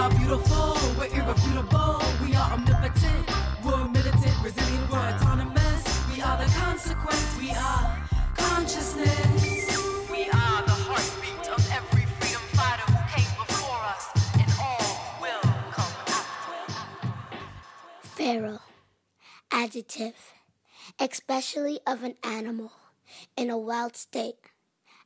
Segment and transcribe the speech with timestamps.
[0.00, 3.28] are beautiful, we're irrefutable, we are omnipotent,
[3.62, 5.82] we're militant, resilient, we're autonomous.
[6.10, 7.98] We are the consequence, we are
[8.34, 9.76] consciousness.
[10.10, 14.08] We are the heartbeat of every freedom fighter who came before us,
[14.40, 17.36] and all will come after.
[18.00, 18.60] Feral.
[19.52, 20.16] Adjective.
[20.98, 22.72] Especially of an animal
[23.36, 24.36] in a wild state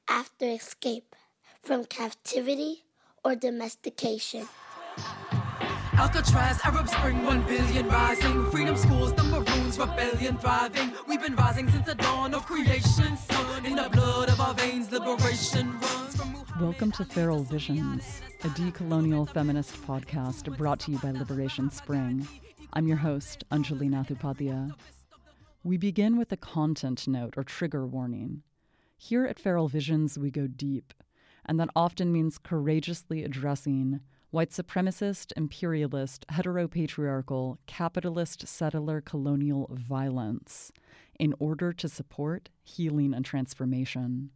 [0.09, 1.17] after escape
[1.63, 2.85] from captivity
[3.25, 4.47] or domestication.
[5.95, 8.51] Alcatraz, Arab Spring, one billion rising.
[8.51, 10.93] Freedom schools, the Maroons, rebellion thriving.
[11.09, 13.17] We've been rising since the dawn of creation.
[13.65, 19.29] In the blood of our veins, liberation runs from Welcome to Feral Visions, a decolonial
[19.29, 22.27] feminist podcast brought to you by Liberation Spring.
[22.73, 24.75] I'm your host, Anjali Nathupathia.
[25.63, 28.43] We begin with a content note or trigger warning.
[28.97, 30.93] Here at Feral Visions, we go deep,
[31.47, 34.01] and that often means courageously addressing
[34.35, 40.73] white supremacist, imperialist, heteropatriarchal, capitalist, settler, colonial violence
[41.21, 44.31] in order to support healing and transformation.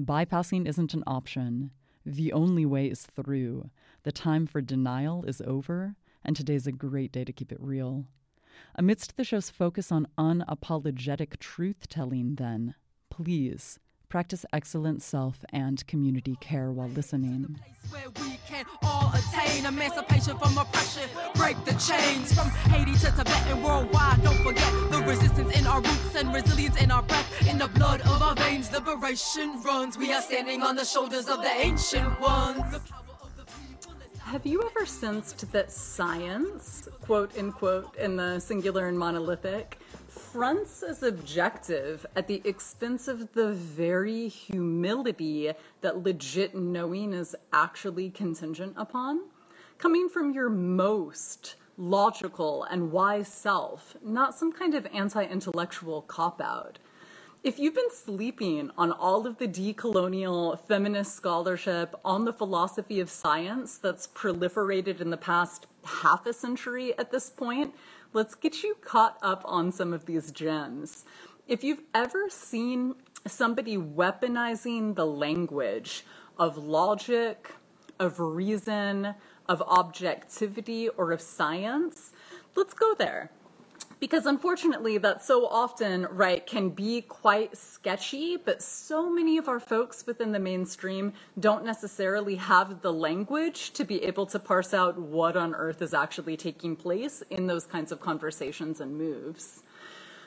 [0.00, 1.72] Bypassing isn't an option.
[2.06, 3.68] The only way is through.
[4.02, 8.06] The time for denial is over, and today's a great day to keep it real.
[8.76, 12.76] Amidst the show's focus on unapologetic truth telling, then,
[13.10, 13.78] please
[14.14, 17.58] practice excellent self and community care while listening.
[17.90, 23.44] Where we can all attain emancipation from oppression, break the chains from Haiti to Tibet
[23.48, 24.22] and worldwide.
[24.22, 28.02] Don't forget the resistance in our roots and resilience in our breath, in the blood
[28.02, 28.70] of our veins.
[28.70, 29.98] Liberation runs.
[29.98, 32.58] We are standing on the shoulders of the ancient ones.
[32.70, 38.14] The power of the people is- Have you ever sensed that science, quote unquote, in
[38.14, 39.80] the singular and monolithic,
[40.34, 48.10] fronts as objective at the expense of the very humility that legit knowing is actually
[48.10, 49.20] contingent upon?
[49.78, 56.40] Coming from your most logical and wise self, not some kind of anti intellectual cop
[56.40, 56.80] out.
[57.44, 63.08] If you've been sleeping on all of the decolonial feminist scholarship on the philosophy of
[63.08, 67.72] science that's proliferated in the past half a century at this point,
[68.14, 71.04] let's get you caught up on some of these gems.
[71.48, 72.94] If you've ever seen
[73.26, 76.04] somebody weaponizing the language
[76.38, 77.50] of logic,
[77.98, 79.14] of reason,
[79.48, 82.12] of objectivity, or of science,
[82.54, 83.30] let's go there
[84.04, 89.58] because unfortunately that so often right can be quite sketchy but so many of our
[89.58, 91.10] folks within the mainstream
[91.40, 95.94] don't necessarily have the language to be able to parse out what on earth is
[95.94, 99.62] actually taking place in those kinds of conversations and moves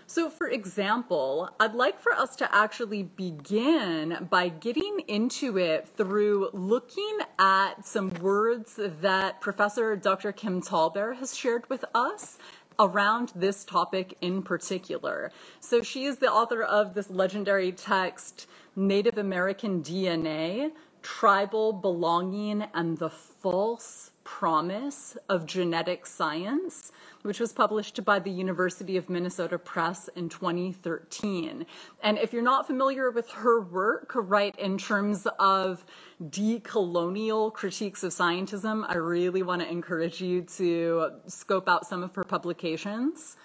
[0.09, 6.49] so, for example, I'd like for us to actually begin by getting into it through
[6.53, 10.31] looking at some words that Professor Dr.
[10.31, 12.37] Kim TallBear has shared with us
[12.79, 15.31] around this topic in particular.
[15.59, 20.71] So, she is the author of this legendary text, Native American DNA
[21.01, 26.91] Tribal Belonging and the False Promise of Genetic Science
[27.27, 31.65] which was published by the University of Minnesota Press in 2013.
[32.01, 35.85] And if you're not familiar with her work, right, in terms of
[36.23, 42.15] decolonial critiques of scientism, I really want to encourage you to scope out some of
[42.15, 43.35] her publications.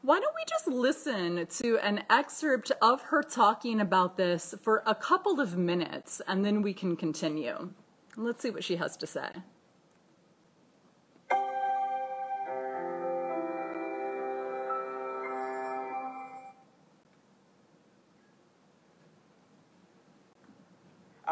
[0.00, 4.94] Why don't we just listen to an excerpt of her talking about this for a
[4.94, 7.68] couple of minutes and then we can continue?
[8.16, 9.28] Let's see what she has to say.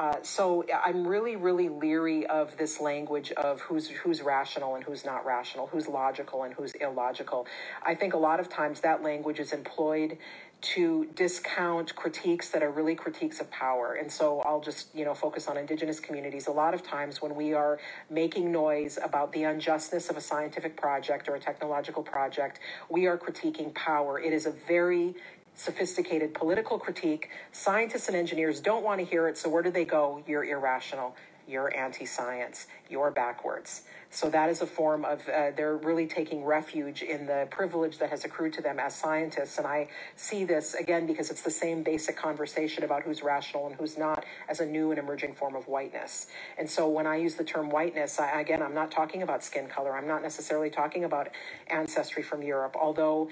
[0.05, 5.03] Uh, so I'm really, really leery of this language of who's who's rational and who's
[5.03, 7.47] not rational, who's logical and who's illogical.
[7.83, 10.19] I think a lot of times that language is employed
[10.61, 13.95] to discount critiques that are really critiques of power.
[13.95, 16.49] And so I'll just, you know, focus on indigenous communities.
[16.49, 17.79] A lot of times when we are
[18.11, 23.17] making noise about the unjustness of a scientific project or a technological project, we are
[23.17, 24.19] critiquing power.
[24.19, 25.15] It is a very
[25.55, 27.31] sophisticated political critique.
[27.53, 30.23] Scientists and engineers don't want to hear it, so where do they go?
[30.27, 31.17] You're irrational.
[31.47, 32.67] You're anti science.
[32.89, 33.83] You're backwards.
[34.15, 38.11] So that is a form of, uh, they're really taking refuge in the privilege that
[38.11, 39.59] has accrued to them as scientists.
[39.59, 43.75] And I see this, again, because it's the same basic conversation about who's rational and
[43.75, 46.29] who's not as a new and emerging form of whiteness.
[46.57, 49.67] And so when I use the term whiteness, I, again, I'm not talking about skin
[49.67, 49.97] color.
[49.97, 51.31] I'm not necessarily talking about
[51.67, 53.29] ancestry from Europe, although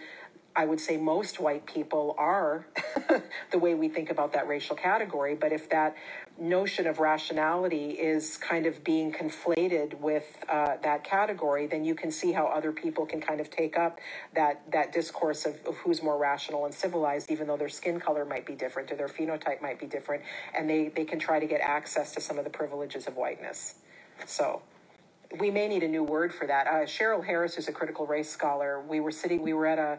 [0.54, 2.66] I would say most white people are
[3.50, 5.34] the way we think about that racial category.
[5.34, 5.96] But if that
[6.38, 12.10] notion of rationality is kind of being conflated with uh, that category, then you can
[12.10, 13.98] see how other people can kind of take up
[14.34, 18.24] that that discourse of, of who's more rational and civilized, even though their skin color
[18.24, 20.22] might be different or their phenotype might be different,
[20.54, 23.76] and they they can try to get access to some of the privileges of whiteness.
[24.26, 24.62] So
[25.38, 26.66] we may need a new word for that.
[26.66, 29.98] Uh, Cheryl Harris, who's a critical race scholar, we were sitting, we were at a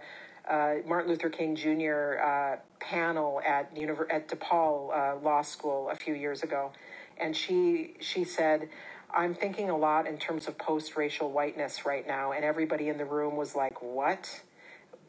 [0.49, 2.19] uh, Martin Luther King Jr.
[2.21, 6.71] Uh, panel at Univer- at DePaul uh, Law School a few years ago,
[7.19, 8.69] and she she said,
[9.13, 13.05] "I'm thinking a lot in terms of post-racial whiteness right now," and everybody in the
[13.05, 14.41] room was like, "What?"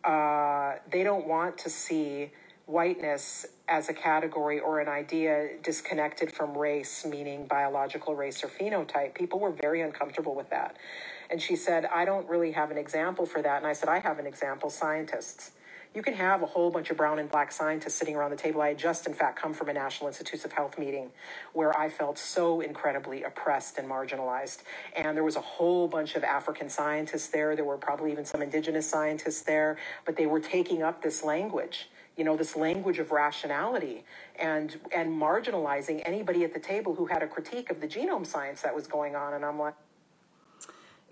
[0.05, 2.33] Uh, they don't want to see
[2.67, 9.15] whiteness as a category or an idea disconnected from race, meaning biological race or phenotype.
[9.15, 10.77] People were very uncomfortable with that.
[11.35, 13.59] And she said, I don't really have an example for that.
[13.59, 15.51] And I said, I have an example scientists.
[15.93, 18.63] You can have a whole bunch of brown and black scientists sitting around the table.
[18.63, 21.11] I had just, in fact, come from a National Institutes of Health meeting
[21.53, 24.63] where I felt so incredibly oppressed and marginalized.
[24.95, 27.57] And there was a whole bunch of African scientists there.
[27.57, 31.89] There were probably even some indigenous scientists there, but they were taking up this language
[32.17, 34.05] you know this language of rationality
[34.39, 38.63] and and marginalizing anybody at the table who had a critique of the genome science
[38.63, 39.75] that was going on and i'm like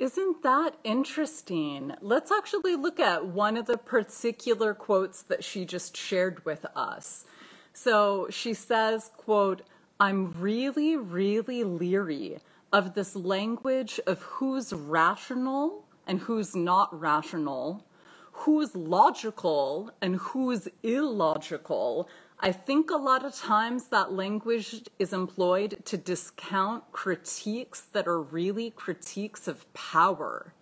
[0.02, 1.94] isn't that interesting?
[2.00, 7.24] Let's actually look at one of the particular quotes that she just shared with us.
[7.72, 9.62] So she says, quote,
[10.00, 12.40] I'm really, really leery
[12.72, 17.86] of this language of who's rational and who's not rational,
[18.32, 22.08] who's logical and who's illogical,
[22.44, 28.20] I think a lot of times that language is employed to discount critiques that are
[28.20, 30.52] really critiques of power.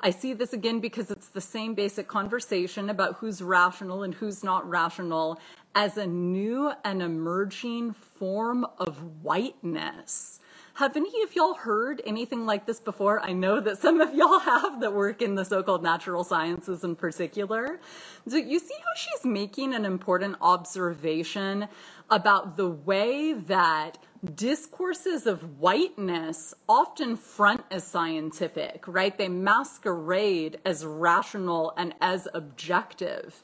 [0.00, 4.42] I see this again because it's the same basic conversation about who's rational and who's
[4.42, 5.38] not rational
[5.76, 10.40] as a new and emerging form of whiteness.
[10.74, 13.20] Have any of y'all heard anything like this before?
[13.20, 16.96] I know that some of y'all have that work in the so-called natural sciences in
[16.96, 17.78] particular.
[18.26, 21.68] So you see how she's making an important observation
[22.10, 23.98] about the way that
[24.34, 29.16] discourses of whiteness often front as scientific, right?
[29.18, 33.34] They masquerade as rational and as objective.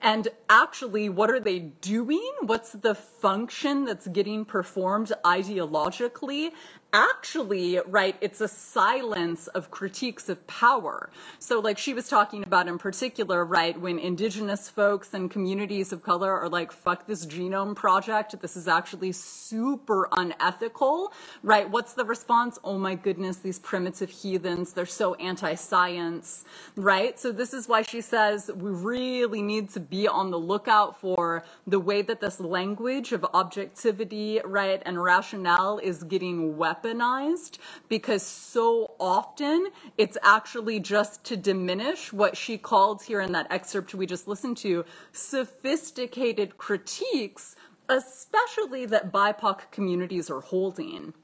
[0.00, 2.30] And actually, what are they doing?
[2.42, 6.52] What's the function that's getting performed ideologically?
[6.92, 11.10] Actually, right, it's a silence of critiques of power.
[11.38, 16.02] So, like she was talking about in particular, right, when indigenous folks and communities of
[16.02, 21.12] color are like, fuck this genome project, this is actually super unethical,
[21.42, 21.68] right?
[21.68, 22.58] What's the response?
[22.64, 26.44] Oh my goodness, these primitive heathens, they're so anti science,
[26.76, 27.18] right?
[27.20, 31.44] So, this is why she says we really need to be on the lookout for
[31.66, 37.58] the way that this language of objectivity, right, and rationale is getting weaponized weaponized
[37.88, 43.94] because so often it's actually just to diminish what she called here in that excerpt
[43.94, 47.56] we just listened to sophisticated critiques,
[47.88, 51.14] especially that BIPOC communities are holding.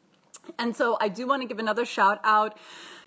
[0.58, 2.58] And so I do want to give another shout out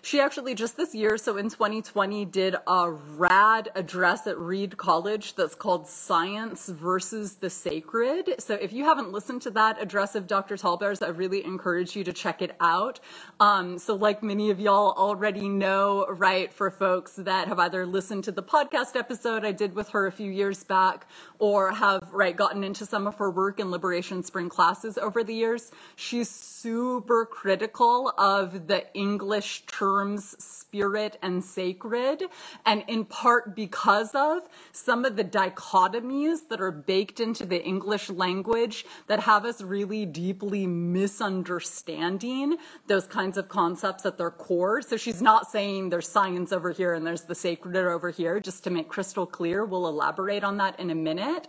[0.02, 5.34] she actually just this year, so in 2020, did a rad address at Reed College
[5.34, 8.34] that's called Science versus the Sacred.
[8.38, 10.56] So if you haven't listened to that address of Dr.
[10.56, 13.00] TallBear's, I really encourage you to check it out.
[13.40, 18.24] Um, so like many of y'all already know, right, for folks that have either listened
[18.24, 21.06] to the podcast episode I did with her a few years back
[21.38, 25.34] or have, right, gotten into some of her work in Liberation Spring classes over the
[25.34, 32.22] years, she's super critical of the English term terms spirit and sacred,
[32.66, 34.42] and in part because of
[34.72, 40.04] some of the dichotomies that are baked into the English language that have us really
[40.04, 44.82] deeply misunderstanding those kinds of concepts at their core.
[44.82, 48.64] So she's not saying there's science over here and there's the sacred over here, just
[48.64, 49.64] to make crystal clear.
[49.64, 51.48] We'll elaborate on that in a minute.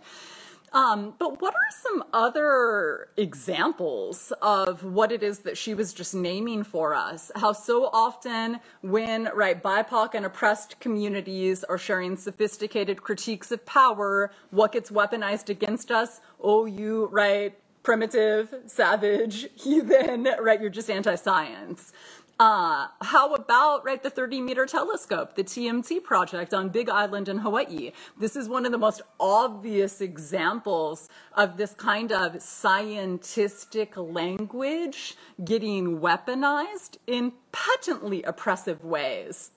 [0.72, 6.14] Um, but what are some other examples of what it is that she was just
[6.14, 7.32] naming for us?
[7.34, 14.30] How so often when, right, BIPOC and oppressed communities are sharing sophisticated critiques of power,
[14.50, 16.20] what gets weaponized against us?
[16.40, 21.92] Oh, you, right, primitive, savage, heathen, right, you're just anti-science.
[22.40, 27.36] Uh, how about, right, the 30 meter telescope, the TMT project on Big Island in
[27.36, 27.92] Hawaii?
[28.18, 36.00] This is one of the most obvious examples of this kind of scientific language getting
[36.00, 39.50] weaponized in patently oppressive ways.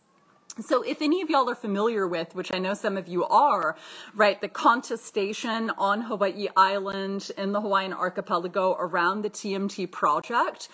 [0.60, 3.76] So if any of y'all are familiar with, which I know some of you are,
[4.14, 10.68] right, the contestation on Hawaii Island in the Hawaiian archipelago around the TMT project,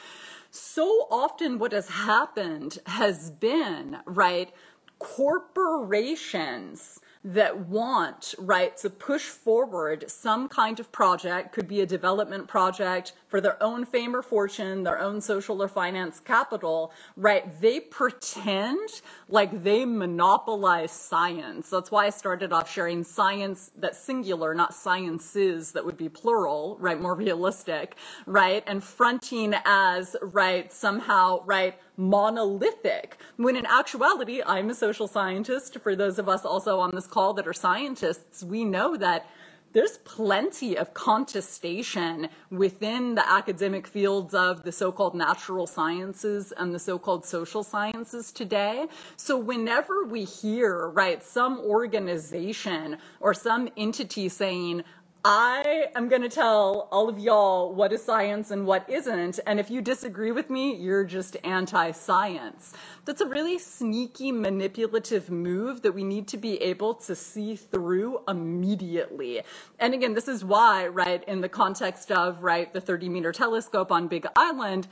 [0.52, 4.52] so often what has happened has been, right,
[5.00, 12.48] corporations that want, right, to push forward some kind of project, could be a development
[12.48, 17.60] project for their own fame or fortune, their own social or finance capital, right?
[17.60, 21.70] They pretend like they monopolize science.
[21.70, 26.78] That's why I started off sharing science that's singular, not sciences that would be plural,
[26.80, 27.00] right?
[27.00, 27.96] More realistic,
[28.26, 28.64] right?
[28.66, 33.18] And fronting as, right, somehow, right, monolithic.
[33.38, 35.78] When in actuality, I'm a social scientist.
[35.80, 39.30] For those of us also on this call that are scientists, we know that
[39.74, 46.80] there's plenty of contestation within the academic fields of the so-called natural sciences and the
[46.80, 48.88] so-called social sciences today.
[49.16, 54.84] So whenever we hear, right, some organization or some entity saying,
[55.26, 59.38] I am going to tell all of y'all what is science and what isn't.
[59.46, 62.72] And if you disagree with me, you're just anti science.
[63.04, 68.22] That's a really sneaky, manipulative move that we need to be able to see through
[68.30, 69.42] immediately.
[69.78, 73.92] And again, this is why, right, in the context of, right, the 30 meter telescope
[73.92, 74.88] on Big Island,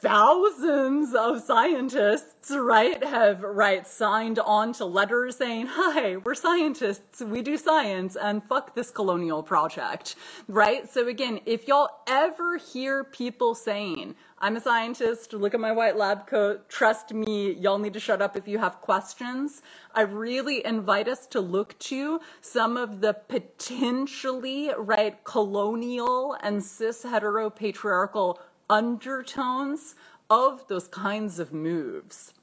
[0.00, 7.42] thousands of scientists, right, have, right, signed on to letters saying, hi, we're scientists, we
[7.42, 10.14] do science, and fuck this colonial project,
[10.46, 10.88] right?
[10.88, 15.96] So again, if y'all ever hear people saying, I'm a scientist, look at my white
[15.96, 19.62] lab coat, trust me, y'all need to shut up if you have questions.
[19.92, 27.02] I really invite us to look to some of the potentially, right, colonial and cis
[27.02, 28.38] heteropatriarchal
[28.70, 29.94] undertones
[30.30, 32.34] of those kinds of moves.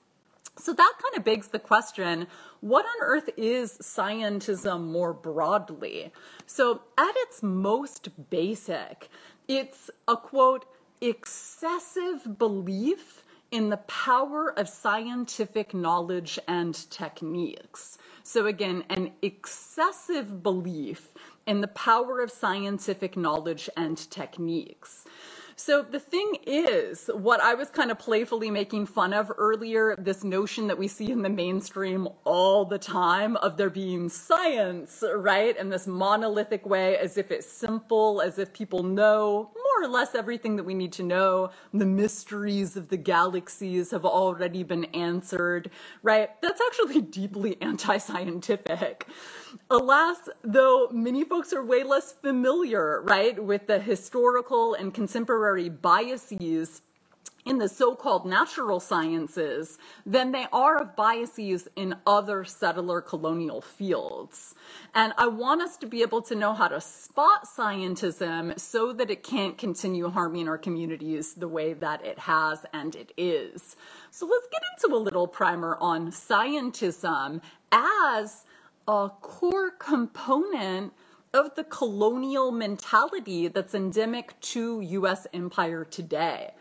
[0.58, 2.28] So that kind of begs the question
[2.62, 6.12] what on earth is scientism more broadly?
[6.46, 9.10] So, at its most basic,
[9.48, 10.66] it's a quote,
[11.02, 17.98] excessive belief in the power of scientific knowledge and techniques.
[18.24, 21.10] So, again, an excessive belief
[21.46, 25.06] in the power of scientific knowledge and techniques.
[25.58, 30.22] So the thing is, what I was kind of playfully making fun of earlier, this
[30.24, 35.58] notion that we see in the mainstream all the time of there being science, right?
[35.58, 40.16] In this monolithic way, as if it's simple, as if people know more or less
[40.16, 41.50] everything that we need to know.
[41.74, 45.70] The mysteries of the galaxies have already been answered,
[46.04, 46.30] right?
[46.42, 49.08] That's actually deeply anti-scientific.
[49.70, 56.82] Alas, though many folks are way less familiar, right, with the historical and contemporary biases
[57.46, 64.56] in the so-called natural sciences than they are of biases in other settler colonial fields.
[64.96, 69.12] And I want us to be able to know how to spot scientism so that
[69.12, 73.76] it can't continue harming our communities the way that it has and it is.
[74.10, 78.44] So let's get into a little primer on scientism as
[78.88, 80.94] a core component
[81.34, 86.52] of the colonial mentality that's endemic to US empire today.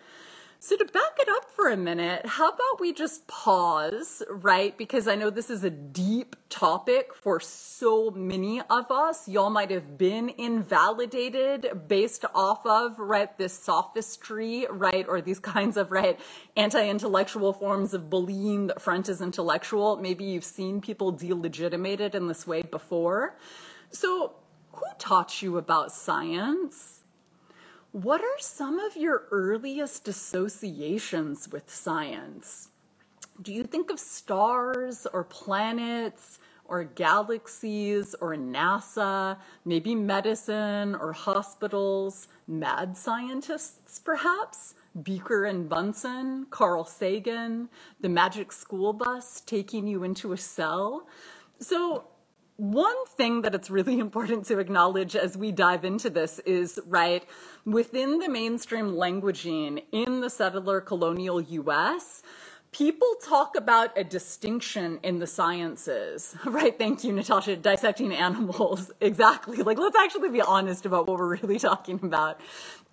[0.67, 4.75] So, to back it up for a minute, how about we just pause, right?
[4.79, 9.29] Because I know this is a deep topic for so many of us.
[9.29, 15.77] Y'all might have been invalidated based off of, right, this sophistry, right, or these kinds
[15.77, 16.19] of, right,
[16.57, 19.97] anti intellectual forms of bullying that front is intellectual.
[19.99, 23.37] Maybe you've seen people delegitimated in this way before.
[23.91, 24.33] So,
[24.73, 26.94] who taught you about science?
[27.95, 32.71] What are some of your earliest associations with science?
[33.41, 42.27] Do you think of stars or planets or galaxies or NASA, maybe medicine or hospitals,
[42.49, 44.75] mad scientists perhaps?
[45.05, 47.69] Beaker and Bunsen, Carl Sagan,
[48.01, 51.07] the magic school bus taking you into a cell.
[51.61, 52.09] So
[52.57, 57.25] one thing that it's really important to acknowledge as we dive into this is, right,
[57.65, 62.23] within the mainstream languaging in the settler colonial US,
[62.73, 66.77] people talk about a distinction in the sciences, right?
[66.79, 67.57] Thank you, Natasha.
[67.57, 68.91] Dissecting animals.
[69.01, 69.59] Exactly.
[69.59, 72.41] Like, let's actually be honest about what we're really talking about.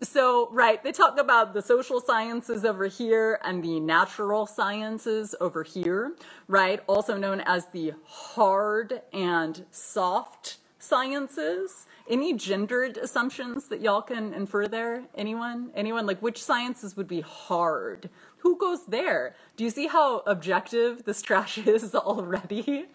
[0.03, 5.61] So, right, they talk about the social sciences over here and the natural sciences over
[5.61, 6.13] here,
[6.47, 6.79] right?
[6.87, 11.85] Also known as the hard and soft sciences.
[12.09, 15.03] Any gendered assumptions that y'all can infer there?
[15.13, 15.69] Anyone?
[15.75, 16.07] Anyone?
[16.07, 18.09] Like, which sciences would be hard?
[18.37, 19.35] Who goes there?
[19.55, 22.87] Do you see how objective this trash is already?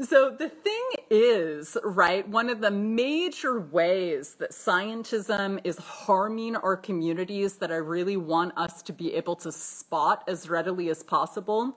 [0.00, 6.78] So the thing is, right, one of the major ways that scientism is harming our
[6.78, 11.76] communities that I really want us to be able to spot as readily as possible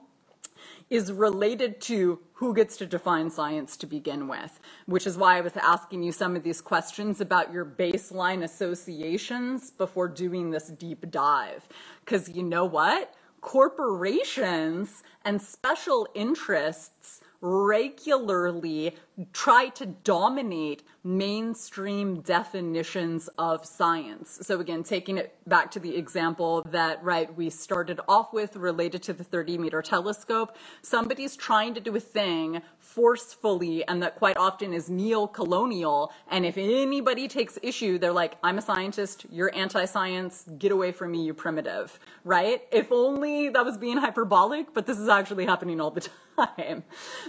[0.88, 5.42] is related to who gets to define science to begin with, which is why I
[5.42, 11.10] was asking you some of these questions about your baseline associations before doing this deep
[11.10, 11.68] dive.
[12.02, 13.12] Because you know what?
[13.42, 18.94] Corporations and special interests regularly
[19.32, 24.38] try to dominate mainstream definitions of science.
[24.42, 29.02] So again, taking it back to the example that, right, we started off with related
[29.04, 32.60] to the 30 meter telescope, somebody's trying to do a thing
[32.96, 36.10] forcefully and that quite often is neo-colonial.
[36.30, 41.10] And if anybody takes issue, they're like, I'm a scientist, you're anti-science, get away from
[41.12, 42.62] me, you primitive, right?
[42.72, 46.84] If only that was being hyperbolic, but this is actually happening all the time,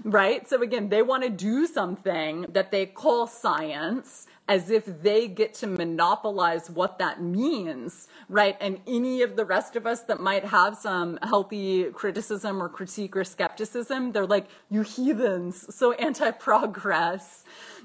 [0.05, 0.47] right?
[0.47, 5.54] So again, they want to do something that they call science as if they get
[5.56, 8.56] to monopolize what that means, right?
[8.62, 13.16] And any of the rest of us that might have some healthy criticism or critique
[13.16, 17.44] or skepticism, they're like, you heathens, so anti progress.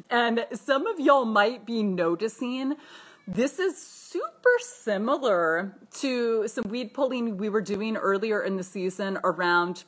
[0.09, 2.77] And some of y'all might be noticing
[3.27, 9.19] this is super similar to some weed pulling we were doing earlier in the season
[9.25, 9.85] around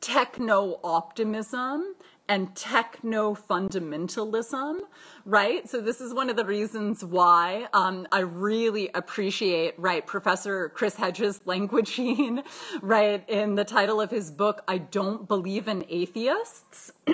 [0.00, 1.94] techno optimism
[2.28, 4.80] and techno fundamentalism,
[5.24, 5.68] right?
[5.68, 10.94] So this is one of the reasons why um, I really appreciate, right, Professor Chris
[10.94, 12.44] Hedges' languaging,
[12.82, 16.92] right, in the title of his book, I Don't Believe in Atheists,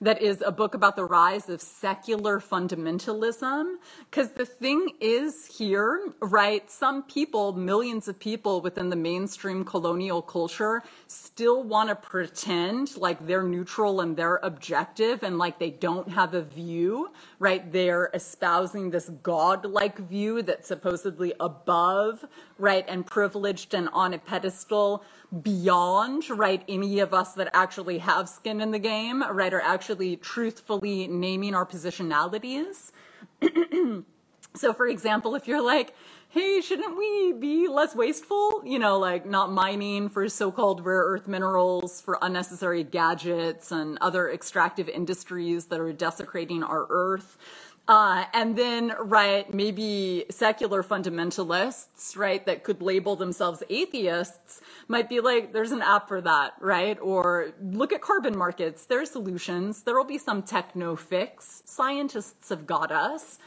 [0.00, 3.74] that is a book about the rise of secular fundamentalism.
[4.10, 10.22] Because the thing is here, right, some people, millions of people within the mainstream colonial
[10.22, 16.08] culture still want to pretend like they're neutral and they're objective and like they don't
[16.10, 17.70] have a view, right?
[17.72, 22.24] They're espousing this godlike view that's supposedly above,
[22.58, 25.04] right, and privileged and on a pedestal
[25.42, 30.16] beyond, right, any of us that actually have skin in the game, right, are actually
[30.16, 32.92] truthfully naming our positionalities.
[34.54, 35.94] so, for example, if you're like,
[36.34, 38.60] hey, shouldn't we be less wasteful?
[38.64, 43.98] You know, like not mining for so called rare earth minerals, for unnecessary gadgets and
[44.00, 47.38] other extractive industries that are desecrating our earth.
[47.86, 55.20] Uh, and then, right, maybe secular fundamentalists, right, that could label themselves atheists might be
[55.20, 56.98] like, there's an app for that, right?
[57.00, 58.86] Or look at carbon markets.
[58.86, 59.82] There are solutions.
[59.82, 61.62] There will be some techno fix.
[61.64, 63.38] Scientists have got us.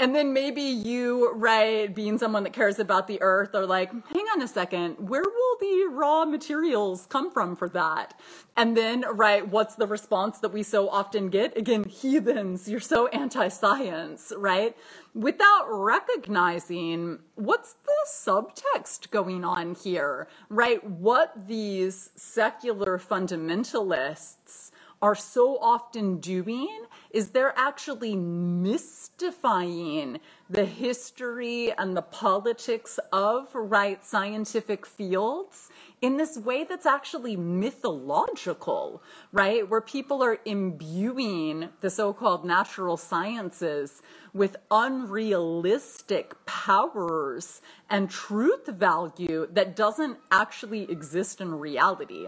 [0.00, 4.26] And then maybe you, right, being someone that cares about the earth, are like, hang
[4.34, 8.18] on a second, where will the raw materials come from for that?
[8.56, 11.56] And then, right, what's the response that we so often get?
[11.56, 14.76] Again, heathens, you're so anti science, right?
[15.14, 20.82] Without recognizing what's the subtext going on here, right?
[20.82, 30.18] What these secular fundamentalists are so often doing is they're actually mystifying
[30.50, 35.70] the history and the politics of right scientific fields
[36.02, 39.00] in this way that's actually mythological,
[39.32, 39.66] right?
[39.70, 44.02] Where people are imbuing the so called natural sciences
[44.34, 52.26] with unrealistic powers and truth value that doesn't actually exist in reality.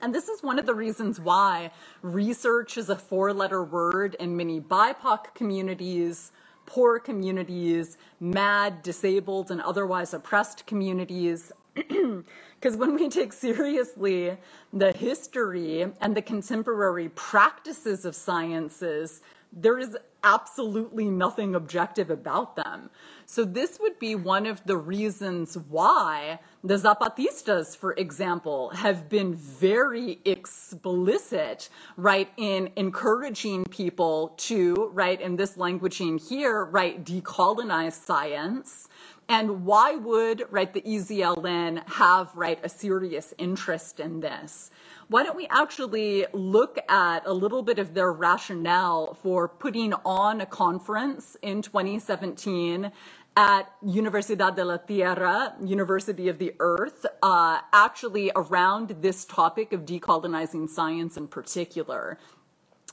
[0.00, 1.70] And this is one of the reasons why
[2.02, 6.30] research is a four letter word in many BIPOC communities,
[6.66, 11.52] poor communities, mad, disabled, and otherwise oppressed communities.
[12.60, 14.36] Because when we take seriously
[14.72, 19.20] the history and the contemporary practices of sciences,
[19.52, 22.90] there is absolutely nothing objective about them.
[23.26, 29.34] So this would be one of the reasons why the Zapatistas, for example, have been
[29.34, 38.88] very explicit, right, in encouraging people to, right, in this languaging here, right, decolonize science.
[39.28, 44.70] And why would, right, the EZLN have, right, a serious interest in this?
[45.08, 50.42] why don't we actually look at a little bit of their rationale for putting on
[50.42, 52.92] a conference in 2017
[53.38, 59.82] at Universidad de la Tierra, University of the Earth, uh, actually around this topic of
[59.82, 62.18] decolonizing science in particular.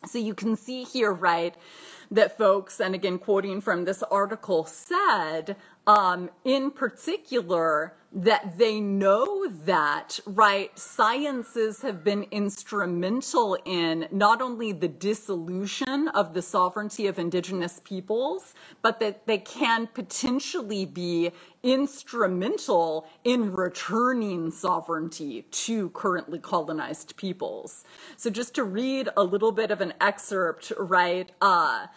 [0.05, 1.55] So you can see here, right,
[2.11, 5.55] that folks, and again, quoting from this article, said
[5.87, 14.71] um, in particular, that they know that, right, sciences have been instrumental in not only
[14.71, 21.29] the dissolution of the sovereignty of indigenous peoples, but that they can potentially be
[21.61, 27.83] instrumental in returning sovereignty to currently colonized peoples.
[28.15, 31.87] So just to read a little bit of an excerpt, right, uh,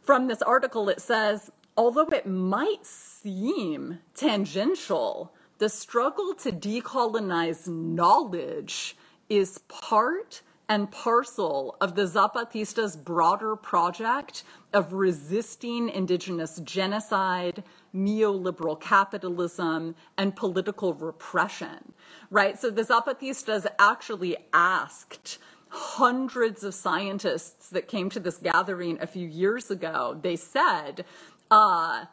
[0.00, 2.86] from this article, it says, although it might
[3.22, 8.96] seem tangential, the struggle to decolonize knowledge
[9.28, 19.94] is part and parcel of the Zapatistas' broader project of resisting indigenous genocide, neoliberal capitalism,
[20.18, 21.92] and political repression,
[22.30, 22.58] right?
[22.58, 25.38] So the Zapatistas actually asked
[25.70, 31.04] hundreds of scientists that came to this gathering a few years ago, they said,
[31.50, 32.04] uh,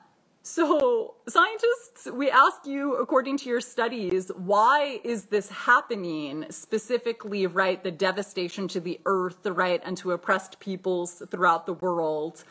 [0.47, 6.45] so, scientists, we ask you, according to your studies, why is this happening?
[6.51, 11.73] Specifically, right, the devastation to the earth, the right, and to oppressed peoples throughout the
[11.73, 12.43] world.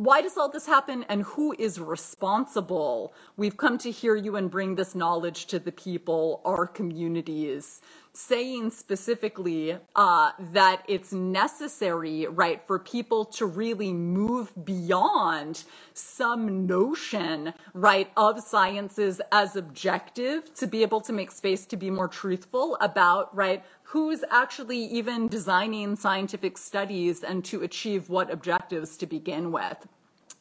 [0.00, 3.12] Why does all this happen and who is responsible?
[3.36, 7.82] We've come to hear you and bring this knowledge to the people, our communities
[8.12, 17.52] saying specifically uh, that it's necessary, right, for people to really move beyond some notion,
[17.72, 22.76] right, of sciences as objective to be able to make space to be more truthful
[22.80, 29.50] about, right, who's actually even designing scientific studies and to achieve what objectives to begin
[29.50, 29.84] with.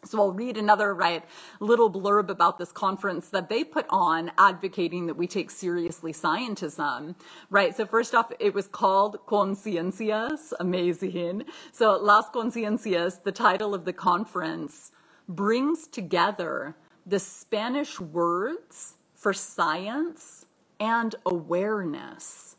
[0.06, 1.26] So I'll read another right
[1.60, 7.16] little blurb about this conference that they put on advocating that we take seriously scientism,
[7.50, 7.76] right?
[7.76, 11.46] So first off, it was called Conciencias, amazing.
[11.72, 14.92] So Las Conciencias, the title of the conference,
[15.28, 20.46] brings together the Spanish words for science
[20.80, 22.56] and awareness.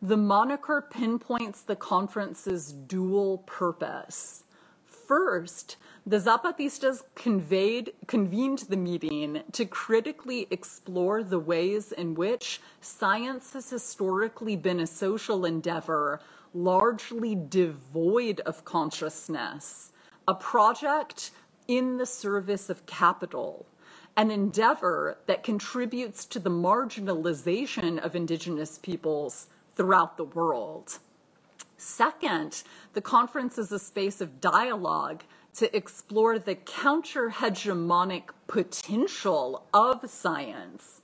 [0.00, 4.44] The moniker pinpoints the conference's dual purpose.
[4.86, 13.54] First, the Zapatistas conveyed, convened the meeting to critically explore the ways in which science
[13.54, 16.20] has historically been a social endeavor
[16.54, 19.90] largely devoid of consciousness,
[20.28, 21.32] a project
[21.66, 23.66] in the service of capital,
[24.16, 30.98] an endeavor that contributes to the marginalization of indigenous peoples throughout the world.
[31.78, 35.22] Second, the conference is a space of dialogue
[35.54, 41.00] to explore the counter hegemonic potential of science.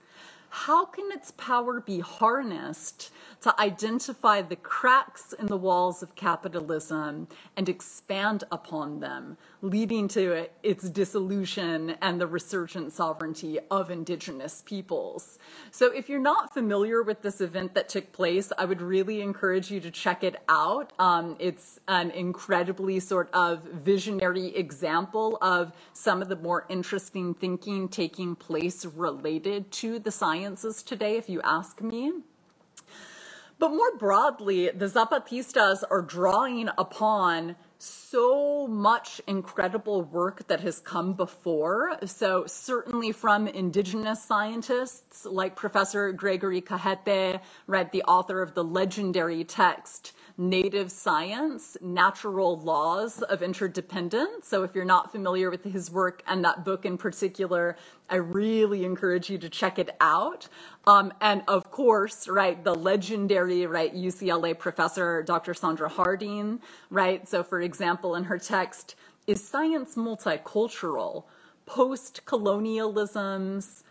[0.56, 3.10] How can its power be harnessed
[3.42, 10.46] to identify the cracks in the walls of capitalism and expand upon them, leading to
[10.62, 15.38] its dissolution and the resurgent sovereignty of indigenous peoples.
[15.72, 19.70] So, if you're not familiar with this event that took place, I would really encourage
[19.70, 20.92] you to check it out.
[20.98, 27.88] Um, it's an incredibly sort of visionary example of some of the more interesting thinking
[27.88, 30.12] taking place related to the
[30.44, 32.12] sciences today, if you ask me.
[33.58, 41.14] But more broadly, the Zapatistas are drawing upon so much incredible work that has come
[41.14, 41.96] before.
[42.04, 49.44] So, certainly from indigenous scientists like Professor Gregory Cajete, right, the author of the legendary
[49.44, 54.48] text native science, natural laws of interdependence.
[54.48, 57.76] So if you're not familiar with his work and that book in particular,
[58.10, 60.48] I really encourage you to check it out.
[60.86, 65.54] Um, and of course, right, the legendary, right, UCLA professor, Dr.
[65.54, 67.26] Sandra Harding, right?
[67.28, 71.24] So for example, in her text, is science multicultural?
[71.64, 73.83] Post colonialisms,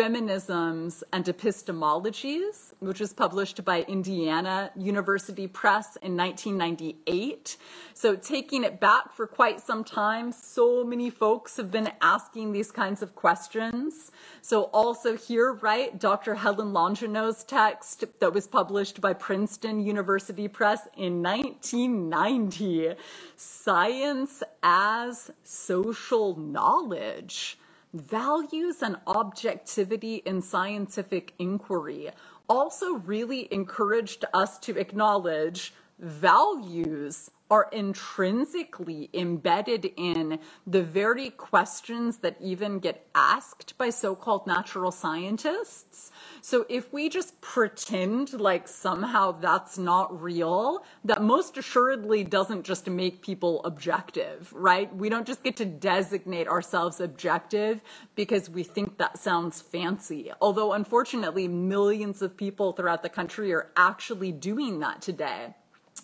[0.00, 7.58] Feminisms and Epistemologies, which was published by Indiana University Press in 1998.
[7.92, 12.72] So, taking it back for quite some time, so many folks have been asking these
[12.72, 14.10] kinds of questions.
[14.40, 16.34] So, also here, right, Dr.
[16.34, 22.94] Helen Longino's text that was published by Princeton University Press in 1990
[23.36, 27.58] Science as Social Knowledge
[27.92, 32.10] values and objectivity in scientific inquiry
[32.48, 42.36] also really encouraged us to acknowledge values are intrinsically embedded in the very questions that
[42.40, 46.12] even get asked by so called natural scientists.
[46.42, 52.88] So if we just pretend like somehow that's not real, that most assuredly doesn't just
[52.88, 54.94] make people objective, right?
[54.94, 57.80] We don't just get to designate ourselves objective
[58.14, 60.30] because we think that sounds fancy.
[60.40, 65.54] Although unfortunately, millions of people throughout the country are actually doing that today.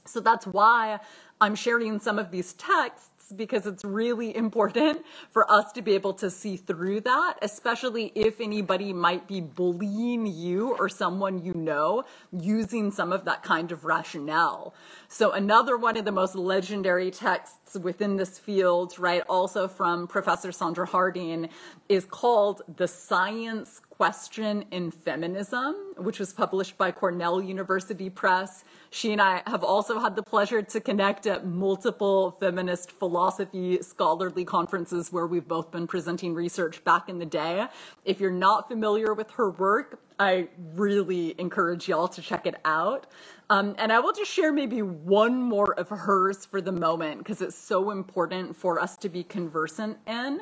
[0.04, 1.00] So that's why
[1.40, 6.14] I'm sharing some of these texts because it's really important for us to be able
[6.14, 12.04] to see through that, especially if anybody might be bullying you or someone you know
[12.32, 14.74] using some of that kind of rationale.
[15.08, 20.52] So another one of the most legendary texts within this field, right, also from Professor
[20.52, 21.48] Sandra Harding,
[21.88, 28.62] is called The Science Question in Feminism, which was published by Cornell University Press.
[28.90, 34.44] She and I have also had the pleasure to connect at multiple feminist philosophy scholarly
[34.44, 37.68] conferences where we've both been presenting research back in the day.
[38.04, 43.06] If you're not familiar with her work, I really encourage y'all to check it out.
[43.48, 47.40] Um, and I will just share maybe one more of hers for the moment because
[47.40, 50.40] it's so important for us to be conversant in.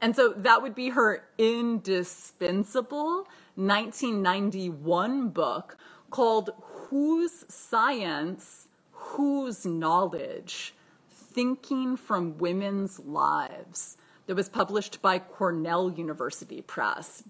[0.00, 5.76] And so that would be her indispensable 1991 book
[6.08, 10.72] called Whose Science, Whose Knowledge?
[11.10, 17.22] Thinking from Women's Lives that was published by Cornell University Press.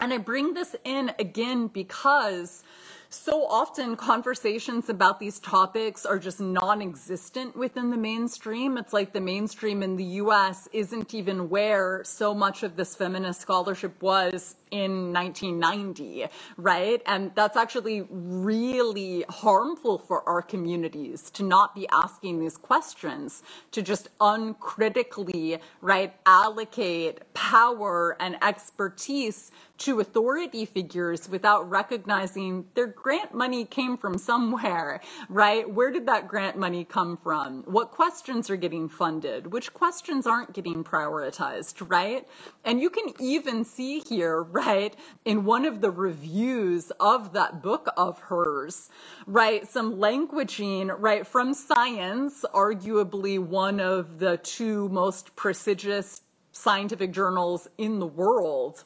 [0.00, 2.62] And I bring this in again because
[3.10, 8.76] so often conversations about these topics are just non-existent within the mainstream.
[8.76, 13.40] It's like the mainstream in the US isn't even where so much of this feminist
[13.40, 16.26] scholarship was in 1990,
[16.56, 17.02] right?
[17.06, 23.82] And that's actually really harmful for our communities to not be asking these questions, to
[23.82, 33.64] just uncritically, right, allocate power and expertise to authority figures without recognizing their grant money
[33.64, 35.72] came from somewhere, right?
[35.72, 37.62] Where did that grant money come from?
[37.62, 39.52] What questions are getting funded?
[39.52, 42.26] Which questions aren't getting prioritized, right?
[42.64, 44.94] And you can even see here, right,
[45.24, 48.90] in one of the reviews of that book of hers,
[49.26, 57.68] right, some languaging, right, from Science, arguably one of the two most prestigious scientific journals
[57.78, 58.84] in the world.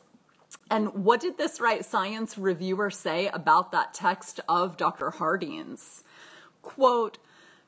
[0.71, 5.11] And what did this right science reviewer say about that text of Dr.
[5.11, 6.05] Harding's?
[6.61, 7.17] Quote,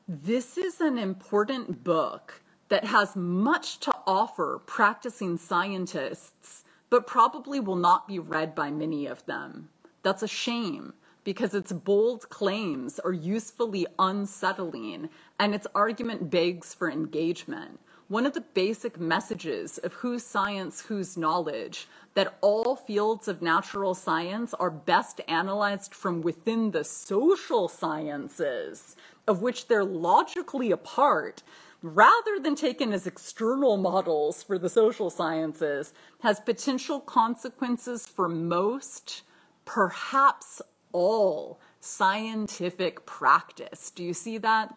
[0.06, 7.76] this is an important book that has much to offer practicing scientists, but probably will
[7.76, 9.68] not be read by many of them.
[10.02, 10.94] That's a shame
[11.24, 17.80] because its bold claims are usefully unsettling and its argument begs for engagement.
[18.08, 23.94] One of the basic messages of whose science, whose knowledge, that all fields of natural
[23.94, 28.94] science are best analyzed from within the social sciences,
[29.26, 31.42] of which they're logically a part,
[31.84, 35.92] rather than taken as external models for the social sciences,
[36.22, 39.20] has potential consequences for most,
[39.66, 43.90] perhaps all, scientific practice.
[43.90, 44.74] Do you see that?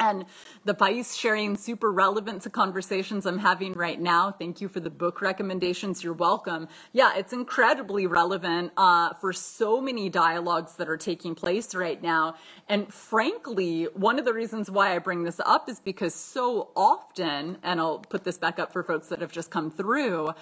[0.00, 0.24] And
[0.64, 4.32] the Pais sharing super relevant to conversations I'm having right now.
[4.32, 6.02] Thank you for the book recommendations.
[6.02, 6.68] You're welcome.
[6.92, 12.34] Yeah, it's incredibly relevant uh, for so many dialogues that are taking place right now.
[12.68, 17.58] And frankly, one of the reasons why I bring this up is because so often,
[17.62, 20.32] and I'll put this back up for folks that have just come through,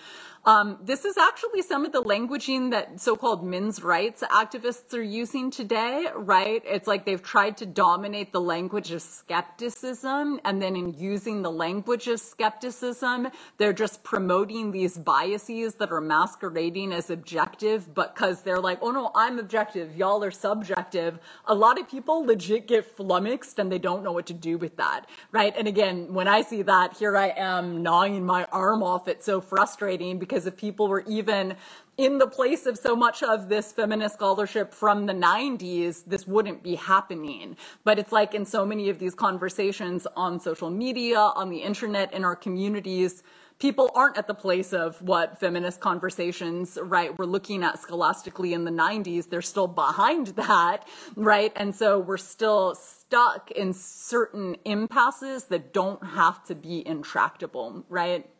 [0.44, 5.50] um, this is actually some of the languaging that so-called men's rights activists are using
[5.50, 6.62] today, right?
[6.64, 11.50] It's like they've tried to dominate the language of skepticism, and then in using the
[11.50, 18.60] language of skepticism, they're just promoting these biases that are masquerading as objective, because they're
[18.60, 21.18] like, oh no, I'm objective, y'all are subjective.
[21.46, 24.76] A lot of people legit get flummoxed and they don't know what to do with
[24.78, 25.54] that, right?
[25.56, 29.06] And again, when I see that, here I am gnawing my arm off.
[29.06, 31.56] It's so frustrating because if people were even
[31.98, 36.62] in the place of so much of this feminist scholarship from the 90s, this wouldn't
[36.62, 37.56] be happening.
[37.82, 42.12] But it's like in so many of these conversations on social media, on the internet,
[42.12, 43.24] in our communities,
[43.58, 48.64] people aren't at the place of what feminist conversations, right, we're looking at scholastically in
[48.64, 49.28] the 90s.
[49.28, 51.52] They're still behind that, right?
[51.56, 58.30] And so we're still stuck in certain impasses that don't have to be intractable, right?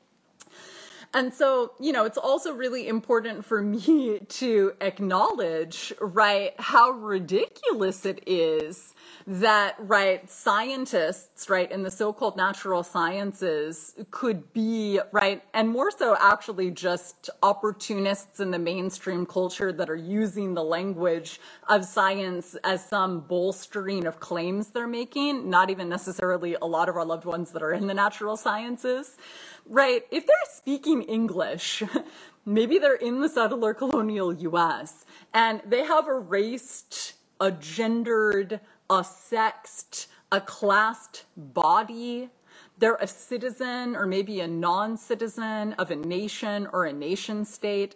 [1.13, 8.07] And so, you know, it's also really important for me to acknowledge, right, how ridiculous
[8.07, 8.95] it is
[9.27, 16.17] that, right, scientists, right, in the so-called natural sciences could be, right, and more so
[16.19, 22.85] actually just opportunists in the mainstream culture that are using the language of science as
[22.85, 27.51] some bolstering of claims they're making, not even necessarily a lot of our loved ones
[27.51, 29.17] that are in the natural sciences,
[29.71, 31.83] right, if they're speaking English,
[32.45, 40.09] maybe they're in the settler colonial US and they have erased a gendered, a sexed,
[40.33, 42.29] a classed body.
[42.79, 47.95] They're a citizen or maybe a non citizen of a nation or a nation state.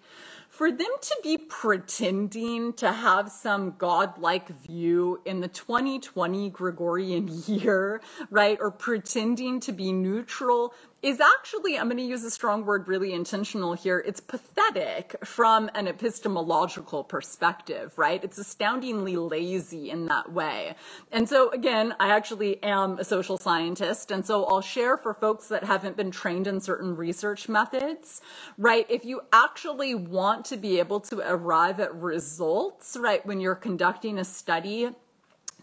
[0.54, 8.00] For them to be pretending to have some godlike view in the 2020 Gregorian year,
[8.30, 10.72] right, or pretending to be neutral
[11.04, 14.02] is actually, I'm going to use a strong word really intentional here.
[14.06, 18.24] It's pathetic from an epistemological perspective, right?
[18.24, 20.76] It's astoundingly lazy in that way.
[21.12, 24.10] And so again, I actually am a social scientist.
[24.12, 28.22] And so I'll share for folks that haven't been trained in certain research methods,
[28.56, 28.86] right?
[28.88, 34.18] If you actually want to be able to arrive at results, right, when you're conducting
[34.18, 34.88] a study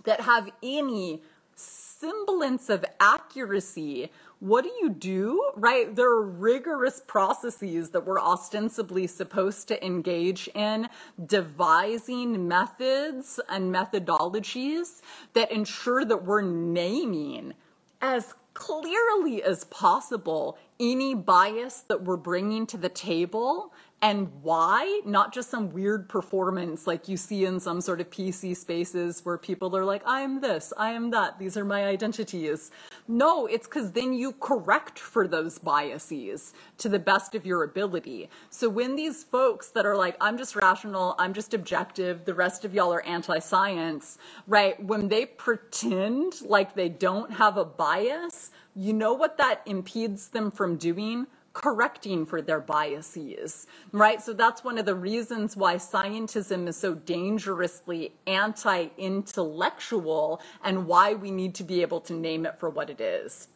[0.04, 1.23] that have any
[1.56, 5.51] semblance of accuracy what do you do?
[5.56, 5.95] Right?
[5.95, 10.89] There are rigorous processes that we're ostensibly supposed to engage in,
[11.23, 15.01] devising methods and methodologies
[15.34, 17.54] that ensure that we're naming
[18.01, 23.71] as clearly as possible any bias that we're bringing to the table
[24.04, 28.58] and why, not just some weird performance like you see in some sort of PC
[28.58, 32.72] spaces where people are like, I am this, I am that, these are my identities.
[33.08, 38.30] No, it's because then you correct for those biases to the best of your ability.
[38.50, 42.66] So when these folks that are like, I'm just rational, I'm just objective, the rest
[42.66, 44.84] of y'all are anti science, right?
[44.84, 50.50] When they pretend like they don't have a bias, you know what that impedes them
[50.50, 51.28] from doing?
[51.54, 54.22] Correcting for their biases, right?
[54.22, 61.14] So that's one of the reasons why scientism is so dangerously anti intellectual and why
[61.14, 63.50] we need to be able to name it for what it is.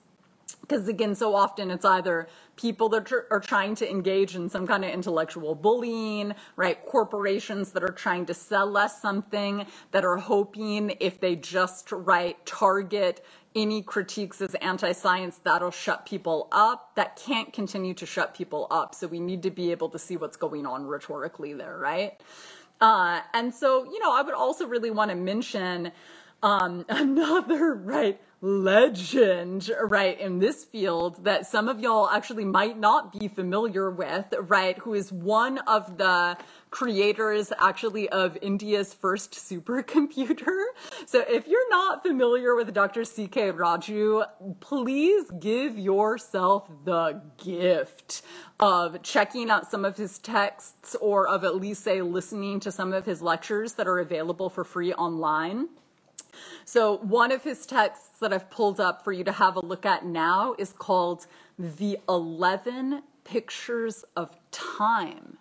[0.62, 4.84] Because again, so often it's either people that are trying to engage in some kind
[4.84, 6.84] of intellectual bullying, right?
[6.86, 12.44] Corporations that are trying to sell us something that are hoping if they just, right,
[12.46, 13.24] target
[13.56, 18.94] any critiques as anti-science that'll shut people up that can't continue to shut people up.
[18.94, 22.20] So we need to be able to see what's going on rhetorically there right?
[22.82, 25.94] Uh, and so you know i would also really want to mention
[26.44, 33.12] um, another right legend, right, in this field that some of y'all actually might not
[33.12, 36.38] be familiar with, right, who is one of the
[36.76, 40.64] creators actually of India's first supercomputer.
[41.08, 43.06] So if you're not familiar with Dr.
[43.06, 43.52] C.K.
[43.52, 44.26] Raju,
[44.60, 48.24] please give yourself the gift
[48.60, 52.92] of checking out some of his texts or of at least say listening to some
[52.92, 55.70] of his lectures that are available for free online.
[56.66, 59.86] So one of his texts that I've pulled up for you to have a look
[59.86, 65.38] at now is called The 11 Pictures of Time.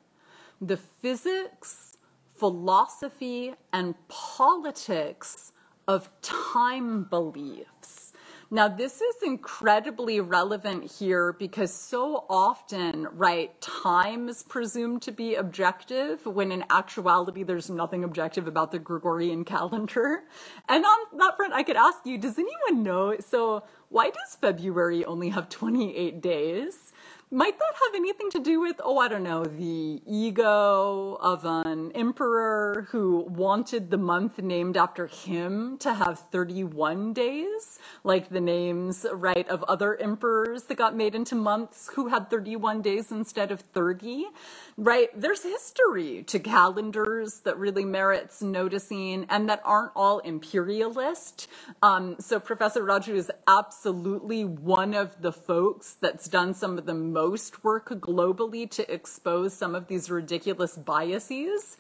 [0.61, 1.97] The physics,
[2.37, 5.53] philosophy, and politics
[5.87, 8.13] of time beliefs.
[8.51, 15.35] Now, this is incredibly relevant here because so often, right, time is presumed to be
[15.35, 20.25] objective when in actuality there's nothing objective about the Gregorian calendar.
[20.69, 23.17] And on that front, I could ask you, does anyone know?
[23.19, 26.93] So, why does February only have 28 days?
[27.35, 31.91] Might that have anything to do with, oh, I don't know, the ego of an
[31.93, 39.05] emperor who wanted the month named after him to have 31 days, like the names,
[39.13, 43.61] right, of other emperors that got made into months who had 31 days instead of
[43.61, 44.27] 30?
[44.77, 45.09] Right?
[45.15, 51.49] There's history to calendars that really merits noticing and that aren't all imperialist.
[51.83, 56.95] Um, so Professor Raju is absolutely one of the folks that's done some of the
[56.95, 61.77] most work globally to expose some of these ridiculous biases.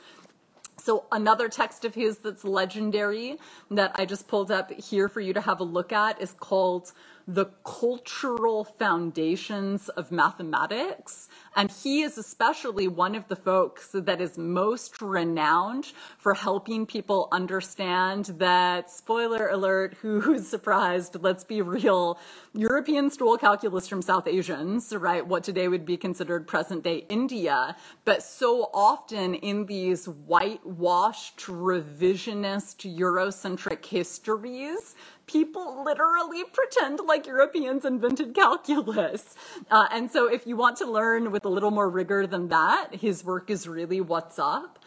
[0.84, 3.38] So another text of his that's legendary
[3.70, 6.92] that I just pulled up here for you to have a look at is called
[7.26, 11.30] the cultural foundations of mathematics.
[11.56, 17.28] And he is especially one of the folks that is most renowned for helping people
[17.30, 21.16] understand that, spoiler alert, who's surprised?
[21.20, 22.18] Let's be real.
[22.54, 25.26] European stole calculus from South Asians, right?
[25.26, 27.76] What today would be considered present day India.
[28.04, 34.94] But so often in these whitewashed, revisionist, Eurocentric histories,
[35.26, 39.34] people literally pretend like Europeans invented calculus.
[39.70, 42.94] Uh, and so if you want to learn with a little more rigor than that,
[42.94, 44.78] his work is really what's up.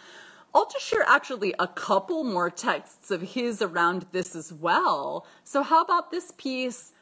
[0.53, 5.25] I'll just share actually a couple more texts of his around this as well.
[5.43, 6.93] So how about this piece?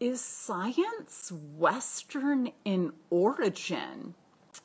[0.00, 4.14] Is science Western in origin?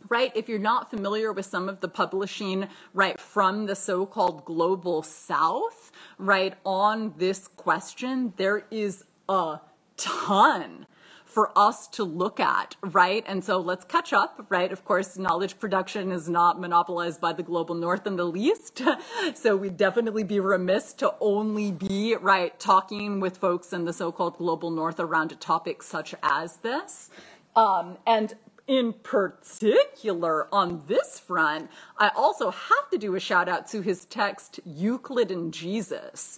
[0.08, 0.32] Right?
[0.36, 5.04] If you're not familiar with some of the publishing, right, from the so called global
[5.04, 9.60] south, right, on this question, there is a
[9.98, 10.86] ton
[11.30, 13.24] for us to look at, right?
[13.28, 14.72] And so let's catch up, right?
[14.72, 18.82] Of course, knowledge production is not monopolized by the global north in the least.
[19.36, 24.12] so we'd definitely be remiss to only be, right, talking with folks in the so
[24.12, 27.12] called global north around a topic such as this.
[27.56, 28.34] Um, and
[28.70, 34.06] in particular, on this front, I also have to do a shout out to his
[34.06, 36.38] text, Euclid and Jesus.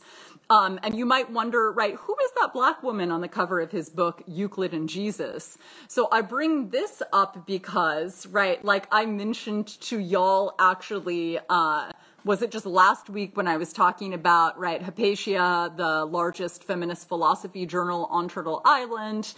[0.49, 3.69] Um, and you might wonder, right, who is that black woman on the cover of
[3.69, 5.57] his book, Euclid and Jesus?
[5.89, 11.91] So I bring this up because, right, like I mentioned to y'all actually, uh,
[12.23, 17.07] was it just last week when I was talking about, right, Hypatia, the largest feminist
[17.07, 19.33] philosophy journal on Turtle Island,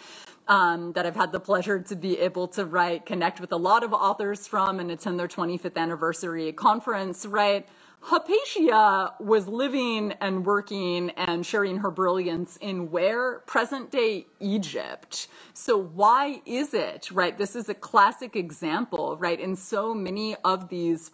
[0.48, 3.84] um, that I've had the pleasure to be able to write, connect with a lot
[3.84, 7.68] of authors from and attend their 25th anniversary conference, right?
[8.02, 13.40] Hypatia was living and working and sharing her brilliance in where?
[13.46, 15.30] Present day Egypt.
[15.54, 17.38] So why is it, right?
[17.38, 19.40] This is a classic example, right?
[19.40, 21.12] In so many of these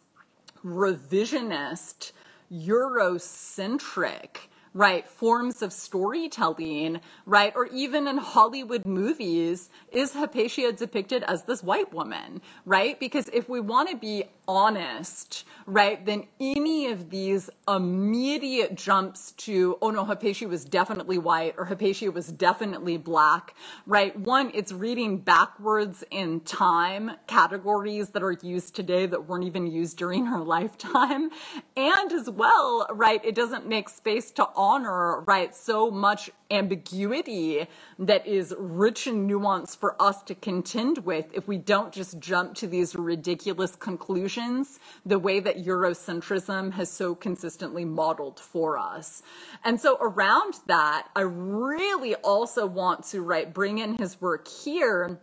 [0.65, 2.11] revisionist,
[2.51, 4.48] Eurocentric,
[4.79, 11.61] right, forms of storytelling, right, or even in Hollywood movies, is Hypatia depicted as this
[11.61, 12.97] white woman, right?
[12.97, 19.77] Because if we want to be honest, right, then any of these immediate jumps to,
[19.79, 23.53] oh no, Hypatia was definitely white or Hypatia was definitely black,
[23.85, 24.17] right?
[24.19, 29.99] One, it's reading backwards in time categories that are used today that weren't even used
[29.99, 31.29] during her lifetime.
[31.77, 37.67] And as well, right, it doesn't make space to honor, right, so much ambiguity
[37.99, 42.55] that is rich in nuance for us to contend with if we don't just jump
[42.55, 49.21] to these ridiculous conclusions the way that Eurocentrism has so consistently modeled for us.
[49.63, 55.19] And so around that, I really also want to, right, bring in his work here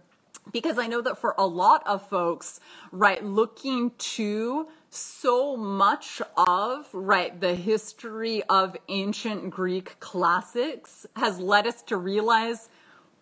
[0.53, 2.61] because I know that for a lot of folks,
[2.93, 11.67] right, looking to so much of, right, the history of ancient Greek classics has led
[11.67, 12.69] us to realize,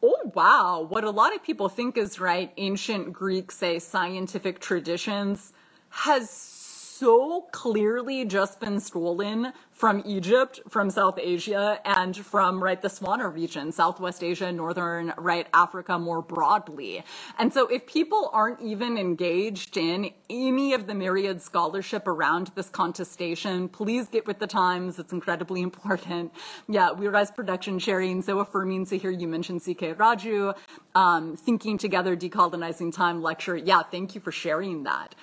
[0.02, 5.52] oh, wow, what a lot of people think is, right, ancient Greek, say, scientific traditions
[5.90, 6.30] has
[6.98, 13.32] so clearly just been stolen from Egypt, from South Asia, and from, right, the Swana
[13.32, 17.02] region, Southwest Asia, Northern, right, Africa more broadly.
[17.38, 22.68] And so if people aren't even engaged in any of the myriad scholarship around this
[22.70, 24.98] contestation, please get with the times.
[24.98, 26.32] It's incredibly important.
[26.68, 30.56] Yeah, We Rise Production sharing, so affirming to hear you mention CK Raju,
[30.94, 33.56] um, Thinking Together, Decolonizing Time lecture.
[33.56, 35.16] Yeah, thank you for sharing that.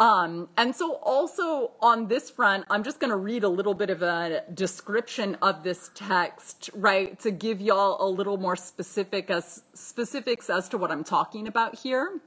[0.00, 3.90] Um, and so also on this front, I'm just going to read a little bit
[3.90, 9.62] of a description of this text, right, to give y'all a little more specific as
[9.74, 12.20] specifics as to what I'm talking about here.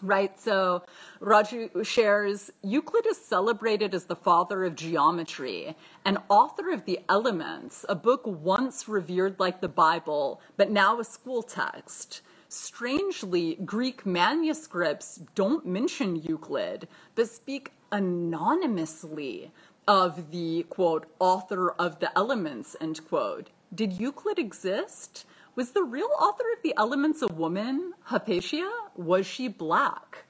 [0.00, 0.82] Right, so
[1.20, 7.84] Raju shares Euclid is celebrated as the father of geometry and author of The Elements,
[7.88, 12.22] a book once revered like the Bible, but now a school text.
[12.52, 19.50] Strangely, Greek manuscripts don't mention Euclid, but speak anonymously
[19.88, 23.48] of the quote, author of the elements, end quote.
[23.74, 25.24] Did Euclid exist?
[25.56, 28.70] Was the real author of the elements a woman, Hypatia?
[28.96, 30.26] Was she black?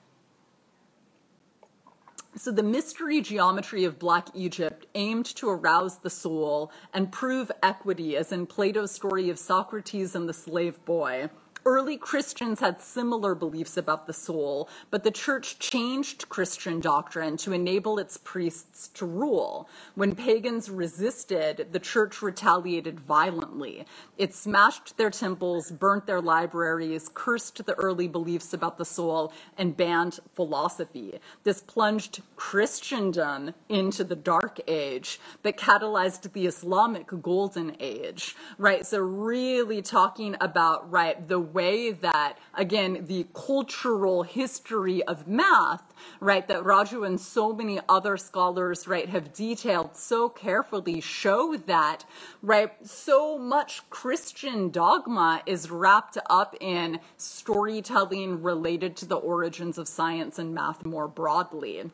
[2.36, 8.16] So the mystery geometry of Black Egypt aimed to arouse the soul and prove equity,
[8.16, 11.28] as in Plato's story of Socrates and the slave boy,
[11.64, 17.52] Early Christians had similar beliefs about the soul, but the church changed Christian doctrine to
[17.52, 19.68] enable its priests to rule.
[19.94, 23.86] When pagans resisted, the church retaliated violently.
[24.18, 29.76] It smashed their temples, burnt their libraries, cursed the early beliefs about the soul, and
[29.76, 31.20] banned philosophy.
[31.44, 38.84] This plunged Christendom into the Dark Age, but catalyzed the Islamic Golden Age, right?
[38.84, 46.46] So, really talking about, right, the way that, again, the cultural history of math, right,
[46.48, 52.04] that Raju and so many other scholars, right, have detailed so carefully show that,
[52.42, 59.88] right, so much Christian dogma is wrapped up in storytelling related to the origins of
[59.88, 61.90] science and math more broadly.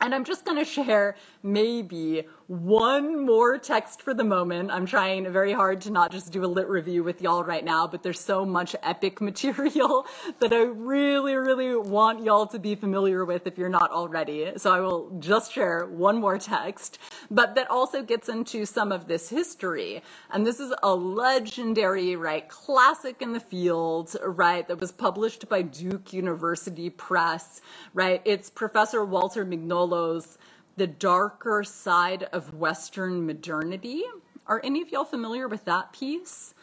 [0.00, 4.70] And I'm just going to share maybe one more text for the moment.
[4.70, 7.86] I'm trying very hard to not just do a lit review with y'all right now,
[7.86, 10.06] but there's so much epic material
[10.40, 14.52] that I really, really want y'all to be familiar with if you're not already.
[14.58, 16.98] So I will just share one more text,
[17.30, 20.02] but that also gets into some of this history.
[20.30, 25.62] And this is a legendary, right, classic in the field, right, that was published by
[25.62, 27.60] Duke University Press,
[27.94, 28.22] right?
[28.24, 30.38] It's Professor Walter Mignolo's
[30.76, 34.02] the darker side of Western modernity.
[34.46, 36.54] Are any of y'all familiar with that piece?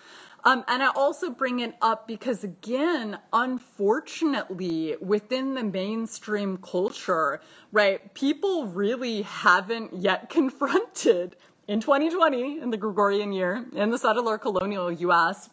[0.46, 7.39] Um, and I also bring it up because, again, unfortunately, within the mainstream culture,
[7.72, 11.38] right, people really haven't yet confronted
[11.68, 15.50] in 2020, in the Gregorian year, in the settler colonial US,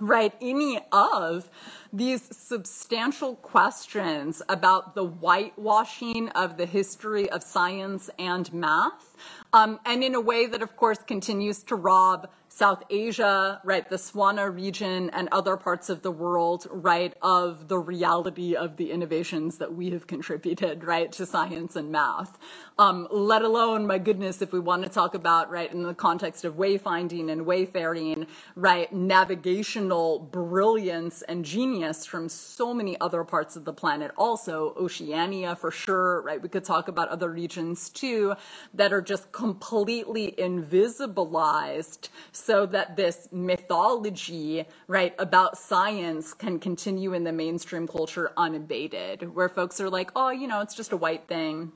[0.00, 1.48] right, any of
[1.92, 9.16] these substantial questions about the whitewashing of the history of science and math,
[9.52, 13.96] um, and in a way that, of course, continues to rob South Asia, right, the
[13.96, 19.58] Swana region and other parts of the world, right, of the reality of the innovations
[19.58, 22.38] that we have contributed, right, to science and math.
[22.78, 26.44] Um, let alone, my goodness, if we want to talk about, right, in the context
[26.44, 33.64] of wayfinding and wayfaring, right, navigational brilliance and genius from so many other parts of
[33.64, 36.42] the planet, also Oceania for sure, right?
[36.42, 38.34] We could talk about other regions too
[38.74, 47.24] that are just completely invisibilized so that this mythology, right, about science can continue in
[47.24, 51.26] the mainstream culture unabated, where folks are like, oh, you know, it's just a white
[51.26, 51.72] thing.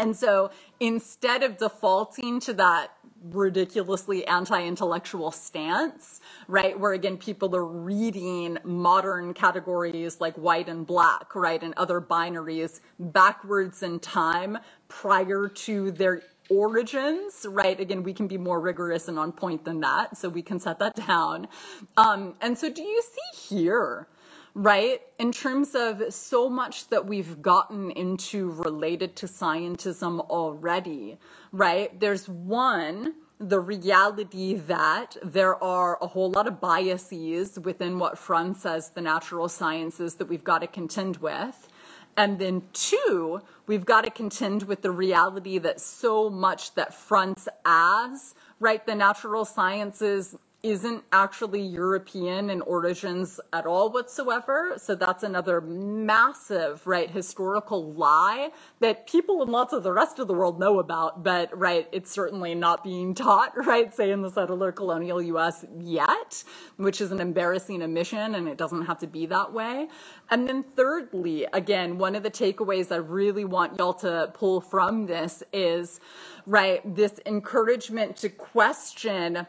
[0.00, 2.88] And so instead of defaulting to that
[3.22, 6.78] ridiculously anti-intellectual stance, right?
[6.78, 11.62] Where again, people are reading modern categories like white and black, right?
[11.62, 14.56] And other binaries backwards in time
[14.88, 17.78] prior to their origins, right?
[17.78, 20.78] Again, we can be more rigorous and on point than that, so we can set
[20.78, 21.46] that down.
[21.96, 24.08] Um, and so, do you see here,
[24.54, 31.18] right, in terms of so much that we've gotten into related to scientism already,
[31.52, 31.98] right?
[31.98, 38.58] There's one the reality that there are a whole lot of biases within what Frunze
[38.58, 41.68] says the natural sciences that we've got to contend with.
[42.18, 47.48] And then two, we've got to contend with the reality that so much that fronts
[47.64, 54.74] as, right, the natural sciences isn't actually European in origins at all whatsoever.
[54.76, 58.50] So that's another massive, right, historical lie
[58.80, 62.10] that people in lots of the rest of the world know about, but, right, it's
[62.10, 66.44] certainly not being taught, right, say in the settler colonial US yet,
[66.76, 69.88] which is an embarrassing omission and it doesn't have to be that way.
[70.30, 75.06] And then thirdly, again, one of the takeaways I really want y'all to pull from
[75.06, 76.00] this is,
[76.46, 79.46] right, this encouragement to question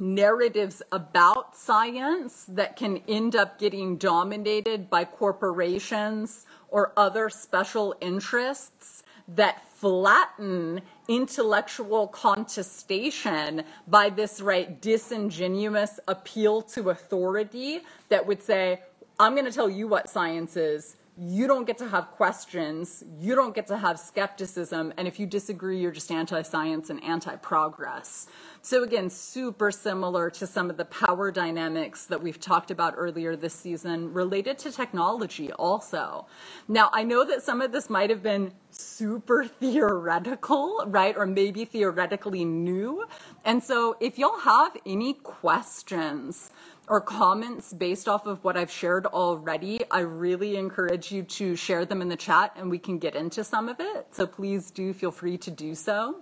[0.00, 9.02] narratives about science that can end up getting dominated by corporations or other special interests
[9.28, 18.80] that flatten intellectual contestation by this right disingenuous appeal to authority that would say
[19.18, 23.34] i'm going to tell you what science is you don't get to have questions, you
[23.34, 27.36] don't get to have skepticism, and if you disagree, you're just anti science and anti
[27.36, 28.26] progress.
[28.60, 33.34] So, again, super similar to some of the power dynamics that we've talked about earlier
[33.34, 36.26] this season related to technology, also.
[36.68, 41.16] Now, I know that some of this might have been super theoretical, right?
[41.16, 43.06] Or maybe theoretically new.
[43.44, 46.50] And so, if y'all have any questions,
[46.88, 51.84] or comments based off of what I've shared already, I really encourage you to share
[51.84, 54.06] them in the chat and we can get into some of it.
[54.12, 56.20] So please do feel free to do so.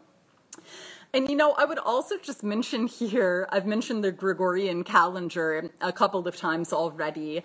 [1.13, 5.93] And you know, I would also just mention here, I've mentioned the Gregorian calendar a
[5.93, 7.45] couple of times already.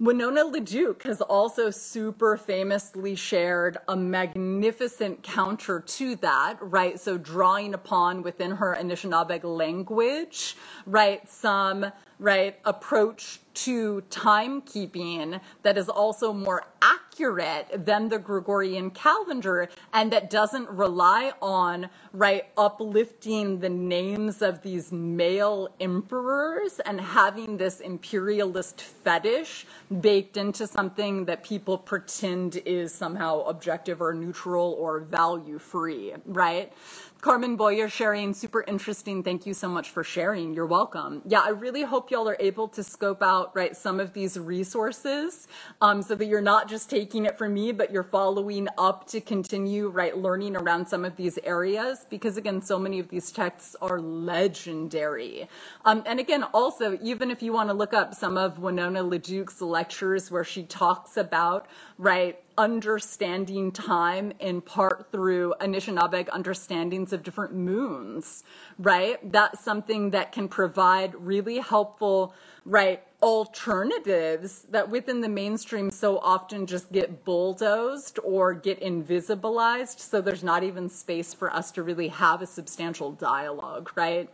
[0.00, 6.98] Winona LaDuke has also super famously shared a magnificent counter to that, right?
[6.98, 15.90] So drawing upon within her Anishinaabeg language, right, some right approach to timekeeping that is
[15.90, 23.68] also more accurate than the Gregorian calendar and that doesn't rely on right uplifting the
[23.68, 29.66] names of these male emperors and having this imperialist fetish
[30.00, 36.72] baked into something that people pretend is somehow objective or neutral or value free right
[37.20, 39.22] Carmen Boyer sharing, super interesting.
[39.22, 40.54] Thank you so much for sharing.
[40.54, 41.20] You're welcome.
[41.26, 45.46] Yeah, I really hope y'all are able to scope out, right, some of these resources
[45.82, 49.20] um, so that you're not just taking it from me, but you're following up to
[49.20, 53.76] continue, right, learning around some of these areas because, again, so many of these texts
[53.82, 55.46] are legendary.
[55.84, 59.60] Um, and again, also, even if you want to look up some of Winona LaDuke's
[59.60, 61.66] lectures where she talks about,
[61.98, 68.44] right, understanding time in part through Anishinaabeg understandings of different moons,
[68.78, 69.18] right?
[69.32, 72.34] That's something that can provide really helpful,
[72.64, 79.98] right, alternatives that within the mainstream so often just get bulldozed or get invisibilized.
[79.98, 84.30] So there's not even space for us to really have a substantial dialogue, right?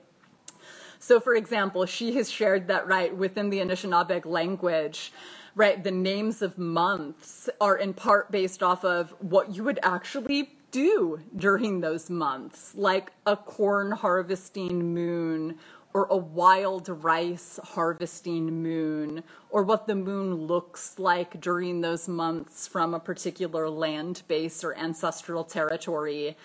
[0.98, 5.12] So, for example, she has shared that, right, within the Anishinaabeg language,
[5.56, 10.50] right, the names of months are in part based off of what you would actually
[10.70, 15.58] do during those months, like a corn harvesting moon
[15.94, 22.66] or a wild rice harvesting moon, or what the moon looks like during those months
[22.68, 26.36] from a particular land base or ancestral territory.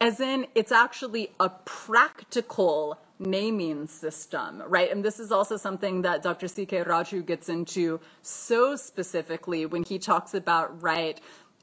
[0.00, 4.90] As in, it's actually a practical naming system, right?
[4.90, 6.48] And this is also something that Dr.
[6.48, 6.84] C.K.
[6.84, 11.20] Raju gets into so specifically when he talks about, right,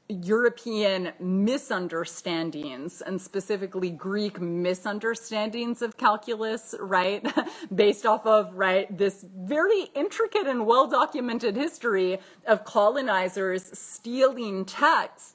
[0.08, 7.26] European misunderstandings and specifically Greek misunderstandings of calculus, right?
[7.74, 15.34] Based off of, right, this very intricate and well documented history of colonizers stealing texts,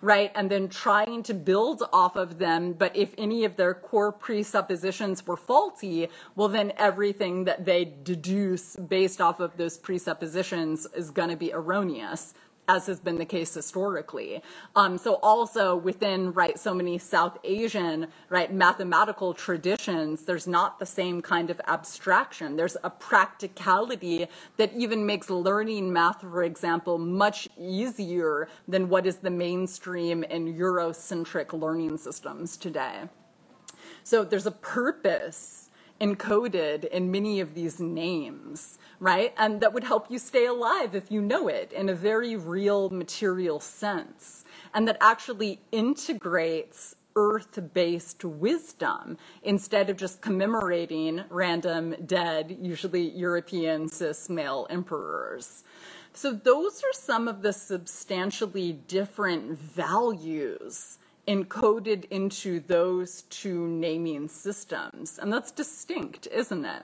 [0.00, 0.30] right?
[0.34, 2.72] And then trying to build off of them.
[2.72, 8.76] But if any of their core presuppositions were faulty, well, then everything that they deduce
[8.76, 12.34] based off of those presuppositions is going to be erroneous
[12.68, 14.42] as has been the case historically.
[14.76, 20.86] Um, so also within right so many South Asian right mathematical traditions, there's not the
[20.86, 22.56] same kind of abstraction.
[22.56, 29.16] There's a practicality that even makes learning math, for example, much easier than what is
[29.16, 33.00] the mainstream in Eurocentric learning systems today.
[34.02, 35.69] So there's a purpose
[36.00, 39.32] encoded in many of these names right?
[39.38, 42.90] And that would help you stay alive if you know it in a very real
[42.90, 44.44] material sense.
[44.74, 53.88] And that actually integrates earth based wisdom instead of just commemorating random dead, usually European
[53.88, 55.64] cis male emperors.
[56.12, 60.98] So, those are some of the substantially different values
[61.30, 65.20] encoded into those two naming systems.
[65.20, 66.82] And that's distinct, isn't it?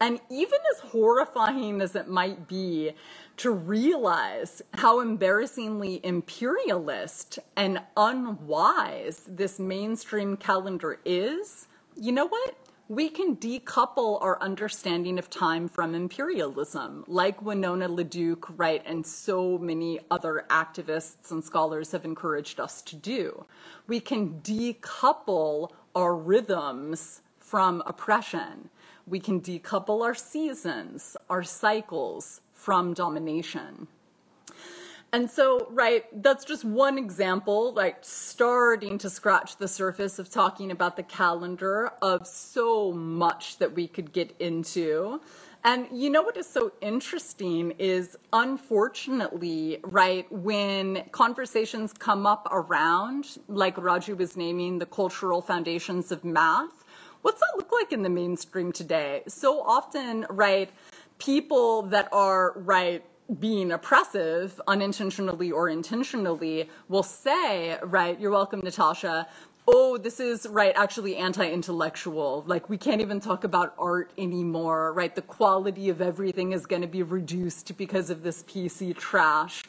[0.00, 2.92] And even as horrifying as it might be
[3.36, 12.56] to realize how embarrassingly imperialist and unwise this mainstream calendar is, you know what?
[12.88, 19.56] We can decouple our understanding of time from imperialism, like Winona LaDuke, right, and so
[19.56, 23.46] many other activists and scholars have encouraged us to do.
[23.86, 28.68] We can decouple our rhythms from oppression
[29.06, 33.86] we can decouple our seasons, our cycles from domination.
[35.14, 40.72] And so, right, that's just one example, like starting to scratch the surface of talking
[40.72, 45.20] about the calendar of so much that we could get into.
[45.62, 53.38] And you know what is so interesting is unfortunately, right, when conversations come up around,
[53.46, 56.84] like Raju was naming the cultural foundations of math,
[57.22, 59.22] What's that look like in the mainstream today?
[59.28, 60.68] So often, right,
[61.18, 63.02] people that are, right,
[63.40, 69.26] being oppressive, unintentionally or intentionally, will say, right, you're welcome, Natasha,
[69.66, 72.44] oh, this is right, actually anti intellectual.
[72.46, 75.14] Like, we can't even talk about art anymore, right?
[75.14, 79.64] The quality of everything is going to be reduced because of this PC trash.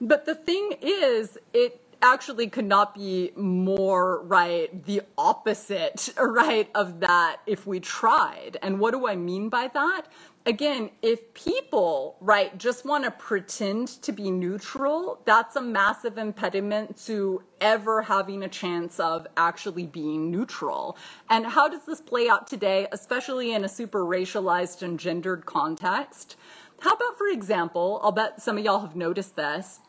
[0.00, 7.00] But the thing is, it actually could not be more right the opposite right of
[7.00, 8.56] that if we tried.
[8.62, 10.02] And what do i mean by that?
[10.46, 17.04] Again if people right just want to pretend to be neutral that's a massive impediment
[17.06, 20.96] to ever having a chance of actually being neutral.
[21.28, 26.36] And how does this play out today especially in a super racialized and gendered context?
[26.80, 29.80] How about for example i'll bet some of y'all have noticed this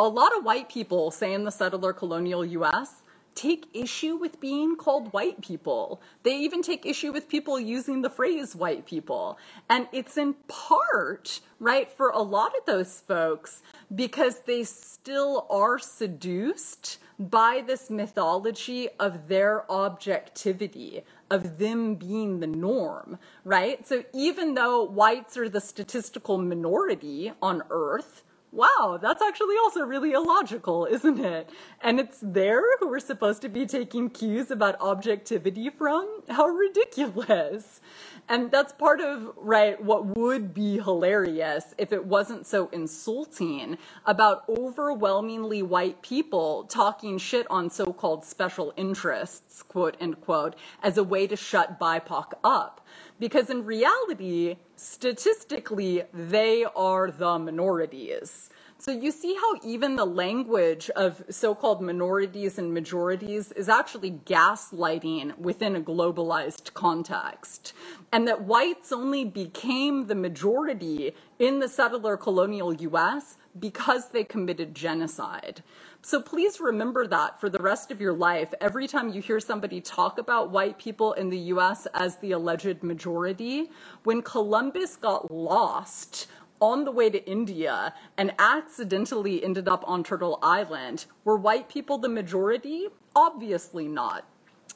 [0.00, 3.02] a lot of white people, say in the settler colonial US,
[3.34, 6.00] take issue with being called white people.
[6.22, 9.38] They even take issue with people using the phrase white people.
[9.68, 13.62] And it's in part, right, for a lot of those folks
[13.94, 22.46] because they still are seduced by this mythology of their objectivity, of them being the
[22.46, 23.86] norm, right?
[23.86, 30.12] So even though whites are the statistical minority on earth, wow, that's actually also really
[30.12, 31.50] illogical, isn't it?
[31.82, 36.22] And it's there who we're supposed to be taking cues about objectivity from?
[36.28, 37.80] How ridiculous.
[38.28, 44.44] And that's part of, right, what would be hilarious if it wasn't so insulting about
[44.48, 51.26] overwhelmingly white people talking shit on so called special interests, quote unquote, as a way
[51.26, 52.79] to shut BIPOC up.
[53.20, 58.49] Because in reality, statistically, they are the minorities.
[58.80, 65.36] So you see how even the language of so-called minorities and majorities is actually gaslighting
[65.36, 67.74] within a globalized context.
[68.10, 74.74] And that whites only became the majority in the settler colonial US because they committed
[74.74, 75.62] genocide.
[76.00, 78.54] So please remember that for the rest of your life.
[78.62, 82.82] Every time you hear somebody talk about white people in the US as the alleged
[82.82, 83.70] majority,
[84.04, 86.28] when Columbus got lost
[86.60, 91.98] on the way to India and accidentally ended up on Turtle Island, were white people
[91.98, 92.88] the majority?
[93.16, 94.24] Obviously not.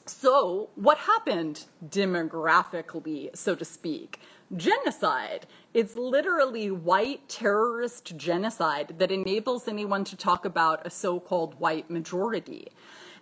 [0.06, 4.20] So, what happened demographically, so to speak?
[4.56, 5.46] genocide.
[5.72, 11.90] It's literally white terrorist genocide that enables anyone to talk about a so called white
[11.90, 12.68] majority.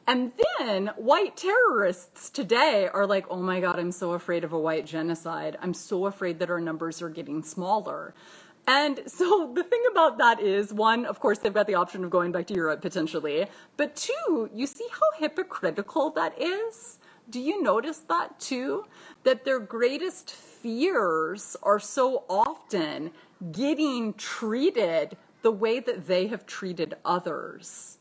[0.06, 4.58] And then white terrorists today are like, oh my God, I'm so afraid of a
[4.58, 5.56] white genocide.
[5.62, 8.12] I'm so afraid that our numbers are getting smaller.
[8.66, 12.10] And so the thing about that is one, of course, they've got the option of
[12.10, 13.46] going back to Europe potentially.
[13.76, 16.98] But two, you see how hypocritical that is?
[17.30, 18.84] Do you notice that too?
[19.24, 23.10] That their greatest fears are so often
[23.52, 27.98] getting treated the way that they have treated others.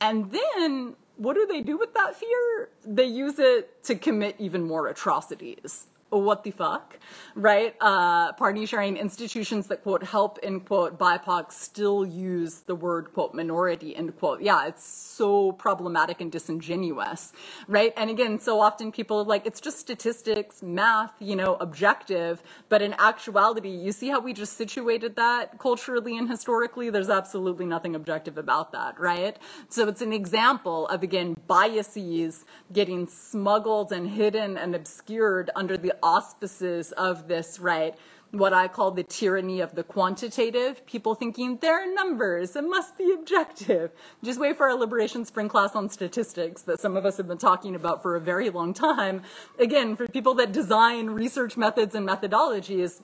[0.00, 2.70] And then what do they do with that fear?
[2.84, 5.86] They use it to commit even more atrocities
[6.18, 6.98] what the fuck,
[7.34, 7.74] right?
[7.80, 13.32] Uh, party sharing institutions that quote help in quote BIPOC still use the word quote
[13.32, 14.42] minority end quote.
[14.42, 17.32] Yeah, it's so problematic and disingenuous,
[17.68, 17.92] right?
[17.96, 22.94] And again, so often people like it's just statistics, math, you know, objective, but in
[22.94, 26.90] actuality, you see how we just situated that culturally and historically.
[26.90, 29.38] There's absolutely nothing objective about that, right?
[29.68, 35.94] So it's an example of again biases getting smuggled and hidden and obscured under the
[36.02, 37.94] auspices of this, right?
[38.32, 43.12] What I call the tyranny of the quantitative, people thinking they're numbers, it must be
[43.12, 43.90] objective.
[44.22, 47.38] Just wait for our Liberation Spring class on statistics that some of us have been
[47.38, 49.22] talking about for a very long time.
[49.58, 53.02] Again, for people that design research methods and methodologies,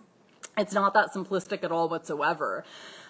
[0.56, 2.64] it's not that simplistic at all whatsoever.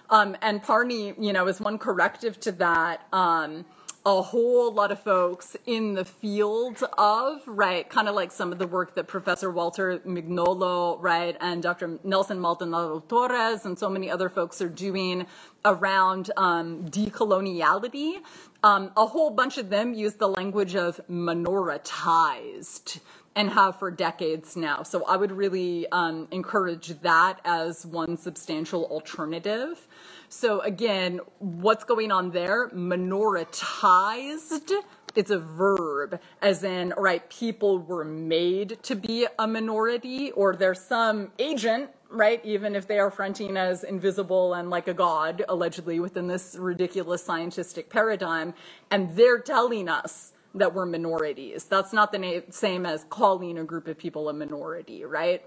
[0.09, 3.07] Um, and Parney, you know, is one corrective to that.
[3.13, 3.67] Um,
[4.07, 8.59] a whole lot of folks in the field of, right, kind of like some of
[8.59, 11.99] the work that Professor Walter Mignolo, right, and Dr.
[12.05, 15.27] Nelson Maldonado Torres and so many other folks are doing
[15.65, 18.21] around um, decoloniality.
[18.63, 23.01] Um, a whole bunch of them use the language of minoritized
[23.37, 24.83] and have for decades now.
[24.83, 29.87] So I would really um, encourage that as one substantial alternative.
[30.31, 32.71] So again, what's going on there?
[32.71, 34.73] Minoritized.
[35.15, 40.81] It's a verb, as in, right, people were made to be a minority, or there's
[40.81, 46.01] some agent, right, even if they are fronting as invisible and like a god, allegedly,
[46.01, 48.53] within this ridiculous scientific paradigm,
[48.91, 51.65] and they're telling us that we're minorities.
[51.65, 55.47] That's not the na- same as calling a group of people a minority, right?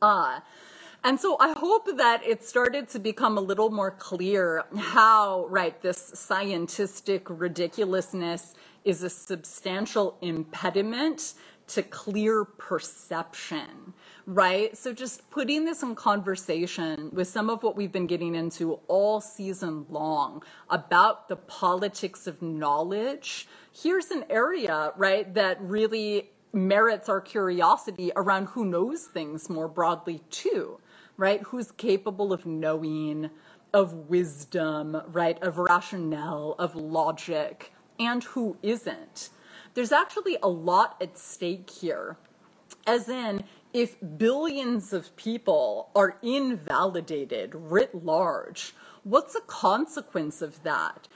[0.00, 0.40] Uh,
[1.04, 5.80] and so I hope that it started to become a little more clear how, right,
[5.82, 8.54] this scientific ridiculousness
[8.84, 11.34] is a substantial impediment
[11.68, 13.94] to clear perception,
[14.26, 14.76] right?
[14.76, 19.20] So just putting this in conversation with some of what we've been getting into all
[19.20, 23.48] season long about the politics of knowledge.
[23.74, 30.20] Here's an area, right, that really merits our curiosity around who knows things more broadly
[30.30, 30.78] too,
[31.16, 31.40] right?
[31.42, 33.30] Who's capable of knowing,
[33.72, 35.42] of wisdom, right?
[35.42, 39.30] Of rationale, of logic, and who isn't.
[39.72, 42.18] There's actually a lot at stake here.
[42.86, 43.42] As in,
[43.72, 51.08] if billions of people are invalidated writ large, what's a consequence of that?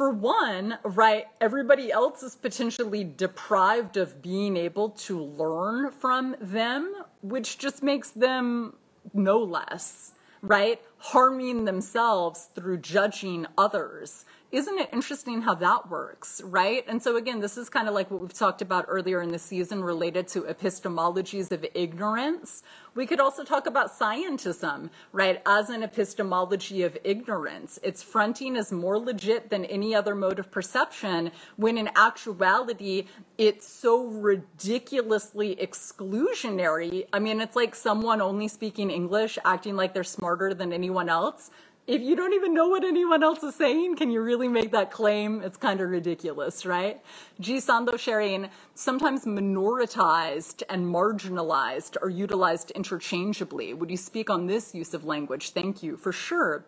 [0.00, 6.90] For one, right, everybody else is potentially deprived of being able to learn from them,
[7.20, 8.76] which just makes them
[9.12, 10.80] no less, right?
[10.96, 16.84] Harming themselves through judging others isn't it interesting how that works, right?
[16.88, 19.38] And so again, this is kind of like what we've talked about earlier in the
[19.38, 22.64] season related to epistemologies of ignorance.
[22.96, 27.78] We could also talk about scientism, right, as an epistemology of ignorance.
[27.84, 33.06] Its fronting is more legit than any other mode of perception, when in actuality,
[33.38, 37.06] it's so ridiculously exclusionary.
[37.12, 41.50] I mean, it's like someone only speaking English acting like they're smarter than anyone else
[41.90, 44.92] if you don't even know what anyone else is saying, can you really make that
[44.92, 45.42] claim?
[45.42, 47.02] It's kind of ridiculous, right?
[47.40, 47.56] G.
[47.56, 53.74] Sando sharing, sometimes minoritized and marginalized are utilized interchangeably.
[53.74, 55.50] Would you speak on this use of language?
[55.50, 56.64] Thank you, for sure.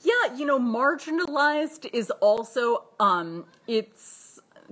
[0.00, 4.23] Yeah, you know, marginalized is also, um, it's,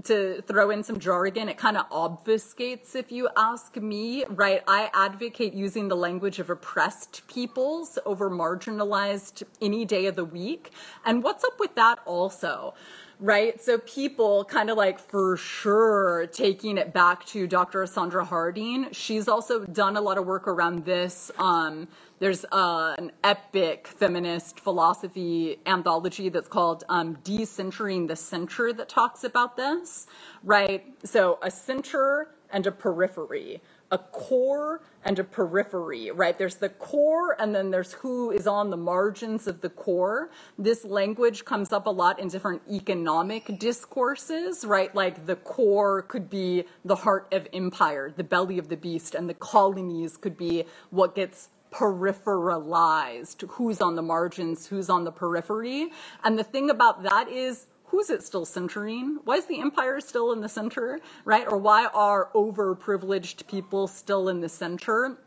[0.05, 4.62] to throw in some jargon, it kind of obfuscates, if you ask me, right?
[4.66, 10.70] I advocate using the language of oppressed peoples over marginalized any day of the week.
[11.05, 12.74] And what's up with that also?
[13.22, 13.62] right?
[13.62, 17.86] So people kind of like for sure taking it back to Dr.
[17.86, 18.88] Sandra Harding.
[18.90, 21.30] She's also done a lot of work around this.
[21.38, 21.86] Um,
[22.23, 29.25] there's uh, an epic feminist philosophy anthology that's called um, Decentering the Center that talks
[29.25, 30.07] about this,
[30.45, 30.85] right?
[31.03, 33.61] So a center and a periphery,
[33.91, 36.39] a core and a periphery, right?
[36.39, 40.31] There's the core and then there's who is on the margins of the core.
[40.57, 44.95] This language comes up a lot in different economic discourses, right?
[44.95, 49.29] Like the core could be the heart of empire, the belly of the beast, and
[49.29, 55.91] the colonies could be what gets peripheralized, who's on the margins, who's on the periphery.
[56.23, 59.18] And the thing about that is who's it still centering?
[59.25, 61.47] Why is the empire still in the center, right?
[61.51, 65.18] Or why are overprivileged people still in the center?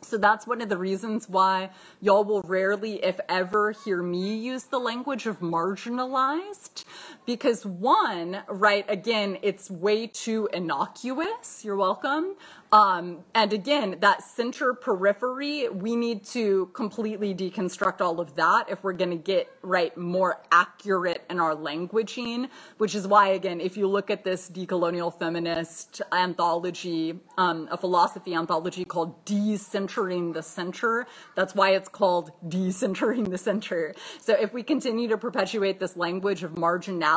[0.00, 4.64] So that's one of the reasons why y'all will rarely, if ever, hear me use
[4.64, 6.84] the language of marginalized.
[7.26, 11.64] Because one, right, again, it's way too innocuous.
[11.64, 12.36] You're welcome.
[12.70, 18.82] Um, and again, that center periphery, we need to completely deconstruct all of that if
[18.82, 22.48] we're going to get right more accurate in our languaging,
[22.78, 28.34] which is why, again, if you look at this decolonial feminist anthology, um, a philosophy
[28.34, 31.06] anthology called Decentering the Center,
[31.36, 33.94] that's why it's called Decentering the Center.
[34.20, 37.13] So if we continue to perpetuate this language of marginality,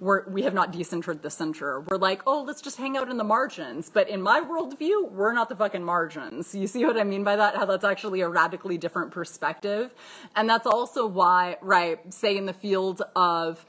[0.00, 1.80] we're, we have not decentered the center.
[1.80, 3.90] We're like, oh, let's just hang out in the margins.
[3.90, 6.54] But in my worldview, we're not the fucking margins.
[6.54, 7.56] You see what I mean by that?
[7.56, 9.94] How that's actually a radically different perspective.
[10.36, 13.64] And that's also why, right, say in the field of,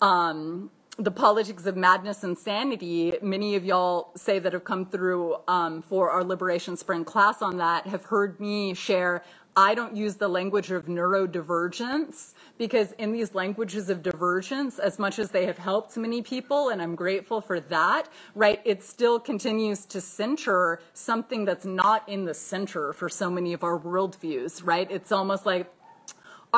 [0.00, 5.36] um, the politics of madness and sanity, many of y'all say that have come through
[5.46, 9.22] um, for our Liberation Spring class on that have heard me share
[9.58, 15.18] I don't use the language of neurodivergence because in these languages of divergence, as much
[15.18, 19.84] as they have helped many people, and I'm grateful for that, right, it still continues
[19.86, 24.88] to center something that's not in the center for so many of our worldviews, right?
[24.92, 25.68] It's almost like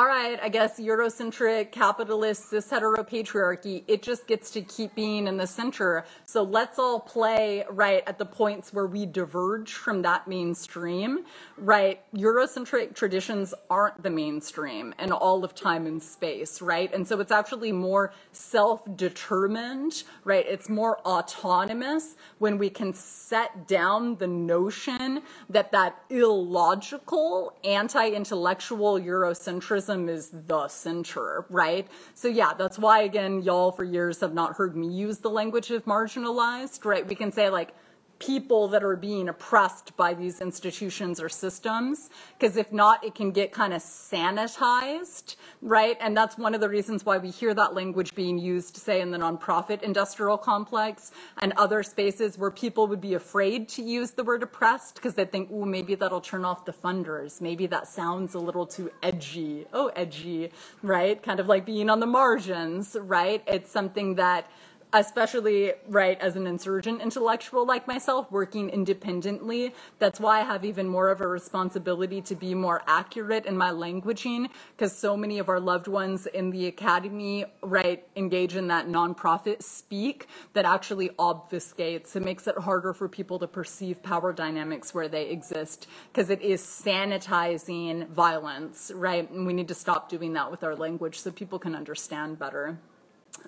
[0.01, 5.37] all right, I guess Eurocentric, capitalist, cis heteropatriarchy, it just gets to keep being in
[5.37, 6.05] the center.
[6.25, 11.19] So let's all play right at the points where we diverge from that mainstream,
[11.55, 12.01] right?
[12.15, 16.91] Eurocentric traditions aren't the mainstream in all of time and space, right?
[16.91, 20.47] And so it's actually more self determined, right?
[20.47, 25.21] It's more autonomous when we can set down the notion
[25.51, 31.87] that that illogical, anti intellectual Eurocentrism is the center, right?
[32.13, 35.71] So yeah, that's why again, y'all for years have not heard me use the language
[35.71, 37.07] of marginalized, right?
[37.07, 37.73] We can say like,
[38.21, 42.11] people that are being oppressed by these institutions or systems.
[42.37, 45.97] Because if not, it can get kind of sanitized, right?
[45.99, 49.09] And that's one of the reasons why we hear that language being used, say, in
[49.09, 51.11] the nonprofit industrial complex
[51.41, 55.25] and other spaces where people would be afraid to use the word oppressed because they
[55.25, 57.41] think, oh, maybe that'll turn off the funders.
[57.41, 59.65] Maybe that sounds a little too edgy.
[59.73, 60.51] Oh, edgy,
[60.83, 61.21] right?
[61.21, 63.43] Kind of like being on the margins, right?
[63.47, 64.47] It's something that
[64.93, 69.73] especially right as an insurgent intellectual like myself working independently.
[69.99, 73.71] That's why i have even more of a responsibility to be more accurate in my
[73.71, 78.87] languaging because so many of our loved ones in the academy right engage in that
[78.87, 82.15] nonprofit speak that actually obfuscates.
[82.15, 86.41] It makes it harder for people to perceive power dynamics where they exist because it
[86.41, 89.29] is sanitizing violence right?
[89.31, 92.77] And we need to stop doing that with our language so people can understand better.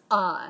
[0.10, 0.50] Uh,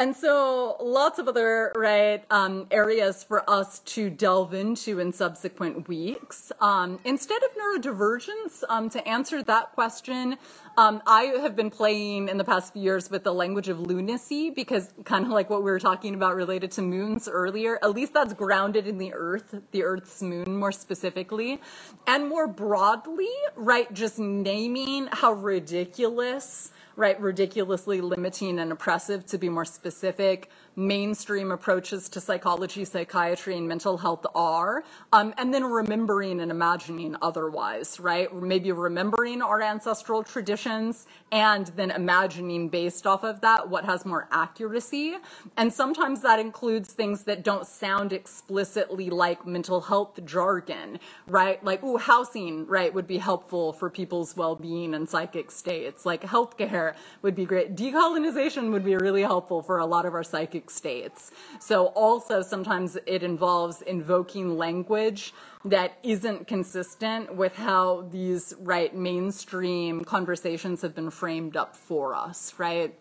[0.00, 5.86] and so lots of other right um, areas for us to delve into in subsequent
[5.88, 6.50] weeks.
[6.58, 10.38] Um, instead of neurodivergence, um, to answer that question,
[10.78, 14.48] um, I have been playing in the past few years with the language of lunacy
[14.48, 18.14] because kind of like what we were talking about related to moons earlier, at least
[18.14, 21.60] that's grounded in the earth, the earth's moon more specifically.
[22.06, 29.48] And more broadly, right, just naming how ridiculous right, ridiculously limiting and oppressive to be
[29.48, 36.40] more specific, mainstream approaches to psychology, psychiatry, and mental health are, um, and then remembering
[36.40, 38.34] and imagining otherwise, right?
[38.34, 44.26] Maybe remembering our ancestral traditions and then imagining based off of that what has more
[44.32, 45.16] accuracy.
[45.58, 51.62] And sometimes that includes things that don't sound explicitly like mental health jargon, right?
[51.62, 56.06] Like, ooh, housing, right, would be helpful for people's well being and psychic states.
[56.06, 57.76] Like, healthcare would be great.
[57.76, 61.30] Decolonization would be really helpful for a lot of our psychic states.
[61.58, 70.04] So also sometimes it involves invoking language that isn't consistent with how these right mainstream
[70.04, 72.94] conversations have been framed up for us, right?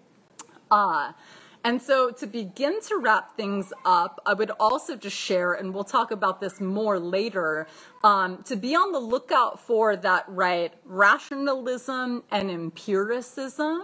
[0.70, 1.14] Uh,
[1.64, 5.84] and so to begin to wrap things up, I would also just share, and we'll
[5.84, 7.68] talk about this more later,
[8.02, 13.84] um, to be on the lookout for that, right, rationalism and empiricism,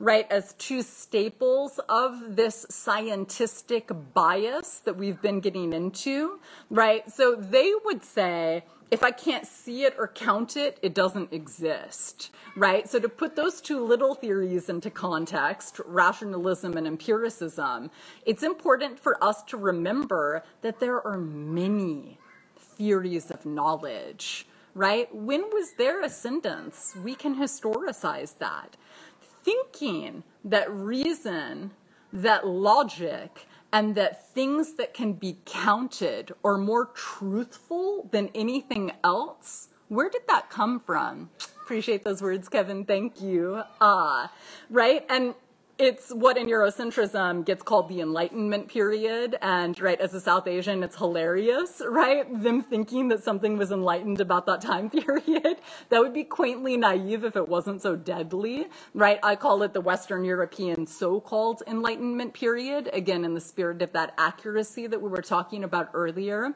[0.00, 6.40] right, as two staples of this scientific bias that we've been getting into,
[6.70, 7.08] right?
[7.12, 12.30] So they would say, if I can't see it or count it, it doesn't exist,
[12.56, 12.88] right?
[12.88, 17.90] So to put those two little theories into context, rationalism and empiricism,
[18.24, 22.18] it's important for us to remember that there are many
[22.56, 25.14] theories of knowledge, right?
[25.14, 26.96] When was their ascendance?
[27.04, 28.76] We can historicize that.
[29.42, 31.70] Thinking that reason,
[32.12, 39.68] that logic, and that things that can be counted are more truthful than anything else.
[39.88, 41.30] Where did that come from?
[41.62, 42.84] Appreciate those words, Kevin.
[42.84, 43.62] Thank you.
[43.80, 44.28] Ah, uh,
[44.70, 45.04] right?
[45.08, 45.34] And
[45.80, 49.36] it's what in Eurocentrism gets called the Enlightenment period.
[49.40, 52.26] And right, as a South Asian, it's hilarious, right?
[52.42, 55.56] Them thinking that something was enlightened about that time period.
[55.88, 59.18] that would be quaintly naive if it wasn't so deadly, right?
[59.22, 64.12] I call it the Western European so-called Enlightenment period, again, in the spirit of that
[64.18, 66.54] accuracy that we were talking about earlier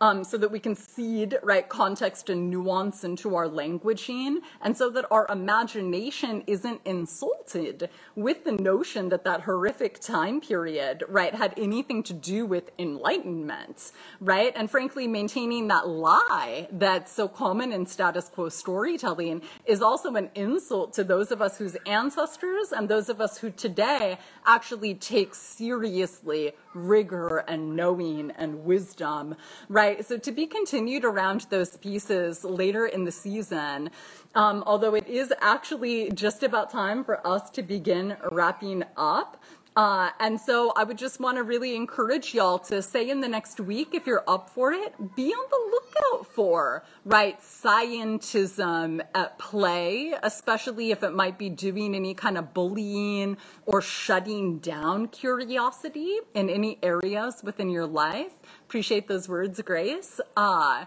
[0.00, 4.90] um, so that we can seed right context and nuance into our languaging, and so
[4.90, 11.52] that our imagination isn't insulted with the notion that that horrific time period right had
[11.56, 14.52] anything to do with enlightenment, right?
[14.56, 20.30] And frankly, maintaining that lie that's so common in status quo storytelling is also an
[20.34, 25.34] insult to those of us whose ancestors and those of us who today actually take
[25.34, 29.34] seriously rigor and knowing and wisdom,
[29.68, 30.04] right?
[30.04, 33.90] So to be continued around those pieces later in the season,
[34.34, 39.42] um, although it is actually just about time for us to begin wrapping up.
[39.80, 43.28] Uh, and so I would just want to really encourage y'all to say in the
[43.28, 49.38] next week, if you're up for it, be on the lookout for, right, scientism at
[49.38, 56.18] play, especially if it might be doing any kind of bullying or shutting down curiosity
[56.34, 58.32] in any areas within your life.
[58.66, 60.20] Appreciate those words, Grace.
[60.36, 60.84] Uh,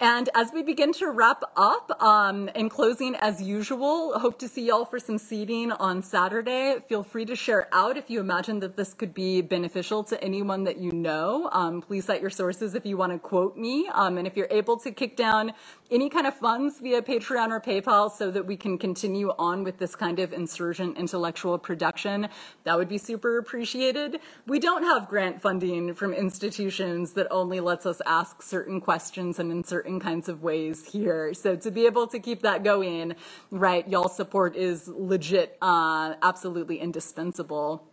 [0.00, 4.66] and as we begin to wrap up, um, in closing, as usual, hope to see
[4.66, 6.76] y'all for some seating on Saturday.
[6.88, 10.62] Feel free to share out if you imagine that this could be beneficial to anyone
[10.64, 11.48] that you know.
[11.52, 13.88] Um, please cite your sources if you want to quote me.
[13.92, 15.52] Um, and if you're able to kick down
[15.90, 19.78] any kind of funds via Patreon or PayPal so that we can continue on with
[19.78, 22.28] this kind of insurgent intellectual production,
[22.64, 24.20] that would be super appreciated.
[24.46, 29.50] We don't have grant funding from institutions that only lets us ask certain questions and
[29.50, 31.32] in certain kinds of ways here.
[31.32, 33.14] So to be able to keep that going,
[33.50, 37.88] right, y'all support is legit, uh, absolutely indispensable.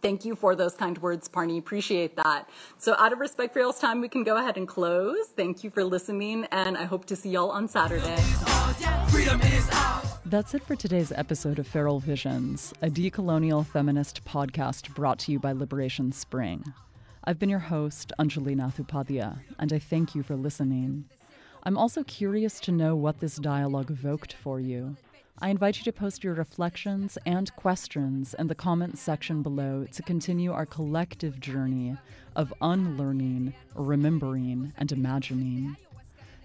[0.00, 1.58] Thank you for those kind words, Parney.
[1.58, 2.48] Appreciate that.
[2.76, 5.26] So, out of respect for y'all's time, we can go ahead and close.
[5.28, 8.16] Thank you for listening, and I hope to see y'all on Saturday.
[10.24, 15.40] That's it for today's episode of Feral Visions, a decolonial feminist podcast brought to you
[15.40, 16.62] by Liberation Spring.
[17.24, 21.06] I've been your host, Anjali Nathupadia, and I thank you for listening.
[21.64, 24.96] I'm also curious to know what this dialogue evoked for you.
[25.40, 30.02] I invite you to post your reflections and questions in the comments section below to
[30.02, 31.96] continue our collective journey
[32.34, 35.76] of unlearning, remembering, and imagining.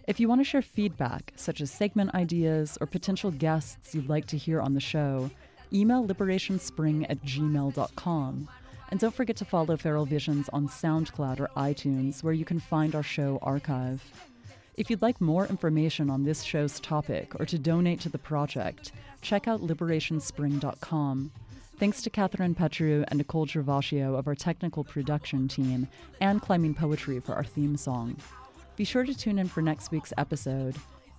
[0.08, 4.28] If you want to share feedback, such as segment ideas or potential guests you'd like
[4.28, 5.32] to hear on the show,
[5.74, 8.48] email liberationspring at gmail.com.
[8.92, 12.94] And don't forget to follow Feral Visions on SoundCloud or iTunes, where you can find
[12.94, 14.04] our show archive.
[14.76, 18.92] If you'd like more information on this show's topic or to donate to the project,
[19.22, 21.32] check out liberationspring.com.
[21.78, 25.88] Thanks to Catherine Petru and Nicole Gervasio of our technical production team
[26.22, 28.18] and Climbing PoeTree for our theme song.
[28.76, 30.76] Be sure to tune in for next week's episode.